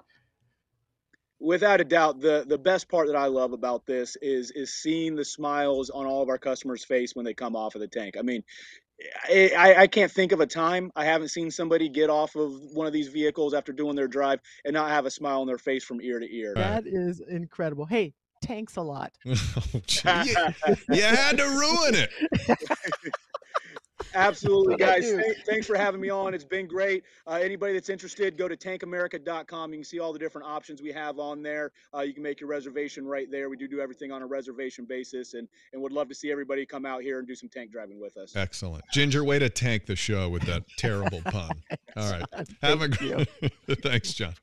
without 1.40 1.80
a 1.80 1.84
doubt 1.84 2.20
the 2.20 2.44
the 2.46 2.58
best 2.58 2.88
part 2.88 3.06
that 3.06 3.16
i 3.16 3.26
love 3.26 3.52
about 3.52 3.86
this 3.86 4.14
is 4.20 4.50
is 4.50 4.74
seeing 4.74 5.16
the 5.16 5.24
smiles 5.24 5.88
on 5.88 6.06
all 6.06 6.22
of 6.22 6.28
our 6.28 6.38
customers 6.38 6.84
face 6.84 7.16
when 7.16 7.24
they 7.24 7.32
come 7.32 7.56
off 7.56 7.74
of 7.74 7.80
the 7.80 7.88
tank 7.88 8.14
i 8.18 8.22
mean 8.22 8.44
I, 9.28 9.74
I 9.78 9.86
can't 9.86 10.10
think 10.10 10.32
of 10.32 10.40
a 10.40 10.46
time 10.46 10.90
I 10.96 11.04
haven't 11.04 11.28
seen 11.28 11.50
somebody 11.50 11.88
get 11.88 12.10
off 12.10 12.36
of 12.36 12.52
one 12.72 12.86
of 12.86 12.92
these 12.92 13.08
vehicles 13.08 13.54
after 13.54 13.72
doing 13.72 13.96
their 13.96 14.08
drive 14.08 14.40
and 14.64 14.74
not 14.74 14.90
have 14.90 15.06
a 15.06 15.10
smile 15.10 15.40
on 15.40 15.46
their 15.46 15.58
face 15.58 15.84
from 15.84 16.00
ear 16.00 16.18
to 16.18 16.34
ear. 16.36 16.54
That 16.54 16.86
is 16.86 17.20
incredible. 17.20 17.86
Hey, 17.86 18.14
tanks 18.42 18.76
a 18.76 18.82
lot. 18.82 19.12
oh, 19.26 19.34
you, 19.72 20.34
you 20.90 21.02
had 21.02 21.38
to 21.38 21.44
ruin 21.44 21.94
it. 21.94 22.10
Absolutely, 24.14 24.76
guys. 24.76 25.12
thanks 25.46 25.66
for 25.66 25.76
having 25.76 26.00
me 26.00 26.10
on. 26.10 26.34
It's 26.34 26.44
been 26.44 26.66
great. 26.66 27.04
Uh, 27.26 27.38
anybody 27.42 27.72
that's 27.74 27.88
interested, 27.88 28.36
go 28.36 28.48
to 28.48 28.56
tankamerica.com. 28.56 29.72
You 29.72 29.78
can 29.78 29.84
see 29.84 29.98
all 29.98 30.12
the 30.12 30.18
different 30.18 30.46
options 30.46 30.82
we 30.82 30.92
have 30.92 31.18
on 31.18 31.42
there. 31.42 31.72
Uh, 31.94 32.00
you 32.00 32.12
can 32.12 32.22
make 32.22 32.40
your 32.40 32.48
reservation 32.48 33.06
right 33.06 33.30
there. 33.30 33.48
We 33.48 33.56
do 33.56 33.68
do 33.68 33.80
everything 33.80 34.12
on 34.12 34.22
a 34.22 34.26
reservation 34.26 34.84
basis, 34.84 35.34
and 35.34 35.48
and 35.72 35.82
would 35.82 35.92
love 35.92 36.08
to 36.08 36.14
see 36.14 36.30
everybody 36.30 36.66
come 36.66 36.86
out 36.86 37.02
here 37.02 37.18
and 37.18 37.28
do 37.28 37.34
some 37.34 37.48
tank 37.48 37.70
driving 37.70 38.00
with 38.00 38.16
us. 38.16 38.36
Excellent, 38.36 38.84
Ginger. 38.92 39.24
Way 39.24 39.38
to 39.38 39.48
tank 39.48 39.86
the 39.86 39.96
show 39.96 40.28
with 40.28 40.42
that 40.42 40.64
terrible 40.76 41.20
pun. 41.22 41.50
All 41.96 42.10
right, 42.10 42.24
have 42.62 42.82
a 42.82 42.88
good. 42.88 43.28
thanks, 43.82 44.12
John. 44.12 44.34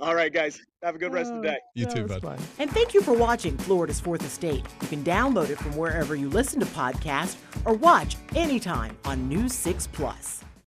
All 0.00 0.14
right, 0.14 0.32
guys. 0.32 0.60
Have 0.82 0.94
a 0.94 0.98
good 0.98 1.12
rest 1.12 1.32
of 1.32 1.42
the 1.42 1.48
oh, 1.48 1.52
day. 1.52 1.58
You 1.74 1.86
too, 1.86 2.06
bud. 2.06 2.22
Fun. 2.22 2.38
And 2.60 2.70
thank 2.70 2.94
you 2.94 3.00
for 3.00 3.12
watching 3.12 3.56
Florida's 3.58 3.98
Fourth 3.98 4.24
Estate. 4.24 4.64
You 4.82 4.88
can 4.88 5.02
download 5.02 5.50
it 5.50 5.58
from 5.58 5.76
wherever 5.76 6.14
you 6.14 6.28
listen 6.28 6.60
to 6.60 6.66
podcasts 6.66 7.36
or 7.64 7.74
watch 7.74 8.16
anytime 8.36 8.96
on 9.04 9.28
News 9.28 9.52
6 9.54 9.88
Plus. 9.88 10.44